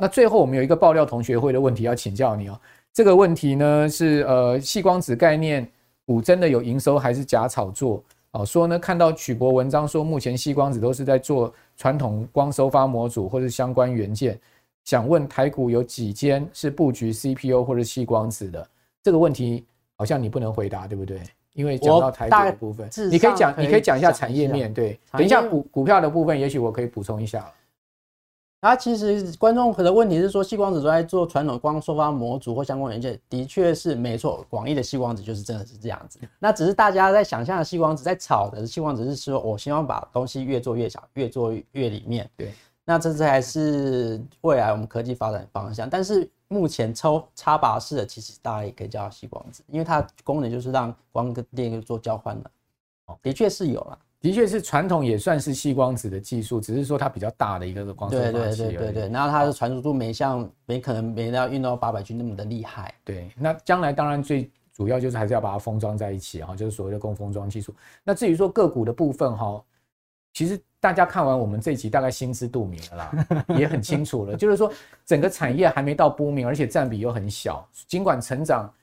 [0.00, 2.60] 那最后我们有一个爆料同学会的问题要请教你哦。
[2.92, 5.66] 这个问题呢是呃，细光子概念
[6.06, 8.02] 股真的有营收还是假炒作？
[8.32, 14.38] 哦，说呢看到曲博文章说，目前细光子都是在做传统光收发模组或者相关元件，
[14.84, 18.68] 想问台股有几间是布局 CPU 或者细光子的？
[19.02, 19.64] 这个问题
[19.96, 21.20] 好像你不能回答，对不对？
[21.54, 24.72] 因为讲到台股的部分，你可以讲，你可以讲一下产业面。
[24.72, 27.50] 对，等一下股股票的部分，也许我可以补充一下。
[28.60, 34.44] 它其实观众可能问题是说，细光子都在做传统光收发模组或相关元件，的确是没错。
[34.50, 36.18] 广义的细光子就是真的是这样子。
[36.40, 42.28] 那只是大家在想象的细光子，在炒的细光子是说，我希望把东西越做越小，越做越里面。
[42.36, 42.52] 对，
[42.84, 45.88] 那这才是未来我们科技发展的方向。
[45.88, 52.50] 但是目前抽插拔式的，其实大家也可以叫它矽光子，因为它功能就是让光跟电做交换的。
[53.06, 53.98] 哦，的确是有了。
[54.20, 58.32] 的确是传统也算是细光子的技术，只是说它比较大的一个光收发器。
[58.32, 62.92] 对对对对对，然后它的传输度没像没可能没到运到八百 G 那么的厉害。
[63.04, 67.72] 对，那将来当然最主要就是还是要把它封装在一起哈，就是所谓的共封装技术。
[68.02, 69.64] 那至于说个股的部分哈，
[70.32, 74.72] 其实大家看完我们这一集大概心知肚明了啦， 也很清楚了，就是说
[75.06, 78.74] 整个产业还没到 booming，而且占比又很小，尽管成长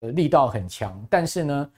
[0.00, 1.70] 呃力道很强，但是呢。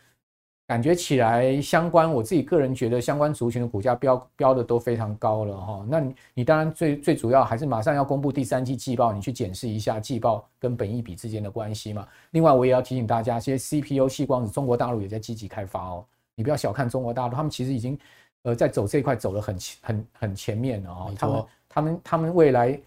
[0.68, 5.86] 感觉起来相关，我自己个人觉得相关族群的股价标标的都非常高了哈。
[5.88, 12.06] 那你你当然最最主要还是马上要公布第三季季报，你去检视一下季报跟本益比之间的关系嘛。
[12.32, 16.04] 另外我也要提醒大家，这些 CPU 细光子，中国大陆也在积极开发哦。
[16.34, 17.98] 你不要小看中国大陆，他们其实已经
[18.42, 21.14] 呃在走这块走得很很很前面了哦。
[21.18, 22.78] 他们他们他们未来。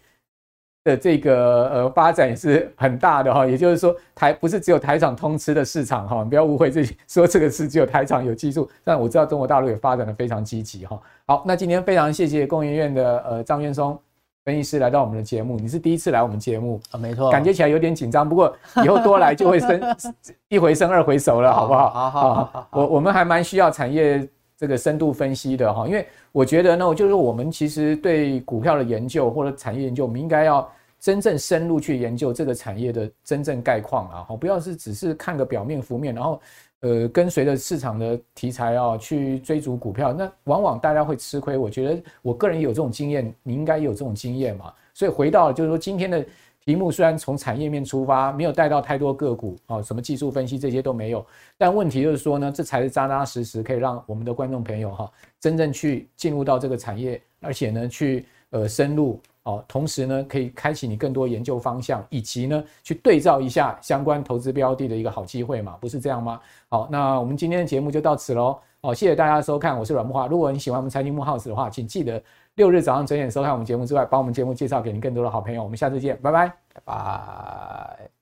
[0.84, 11.00] 的这个呃发展也是很大的哈，也就是说台不是只有台厂通吃的市场哈，不要误会自己说这个是只有台厂有技术，但我知道中国大陆也发展的非常积极哈。
[11.26, 13.96] 好，那今天非常谢谢工研院的呃张元松
[14.44, 18.52] 分析师来到我们的节目，你是第一次来我们节目啊，没错，感觉起来有点紧张，不过
[18.84, 19.80] 以后多来就会生
[20.50, 21.90] 一回生二回熟了，好不好？
[21.90, 24.28] 好好好，我我们还蛮需要产业
[24.62, 36.40] 这个深度分析的哈，因为我觉得呢，就是我们其实对股票的研究或者产业研究，我们应该要真正深入去研究这个产业的真正概况啊，哈，不要是只是看个表面浮面，然后
[36.78, 41.58] 呃跟随着市场的题材啊去追逐股票，那往往大家会吃亏。
[41.58, 44.72] 我觉得我个人有这种经验，你应该有这种经验嘛。
[44.94, 46.24] 所以回到就是说今天的
[46.64, 51.24] 题目，虽然从产业面出发，没有带到太多个股啊，什么技术分析这些都没有，
[51.58, 55.10] 但问题就是说呢，这才是扎扎实实可以让我们的观众朋友哈
[55.40, 59.20] 真正去进入到这个产业，而且呢去呃深入。
[59.44, 66.40] 哦，同时呢，可以开启你更多研究方向，以及呢，去对照一下相关投资标的的一个好机会嘛，不是这样吗？
[66.68, 68.56] 好，那我们今天的节目就到此喽。
[68.82, 70.28] 哦，谢谢大家收看，我是阮慕驊。
[70.28, 72.22] 如果你喜欢我们财经慕 House 的话，请记得
[72.56, 75.62] 六日早上准点收看我们节目之外，把我们节目介绍给您更多的好朋友。
[75.62, 78.21] 我们下次见，拜拜，拜拜。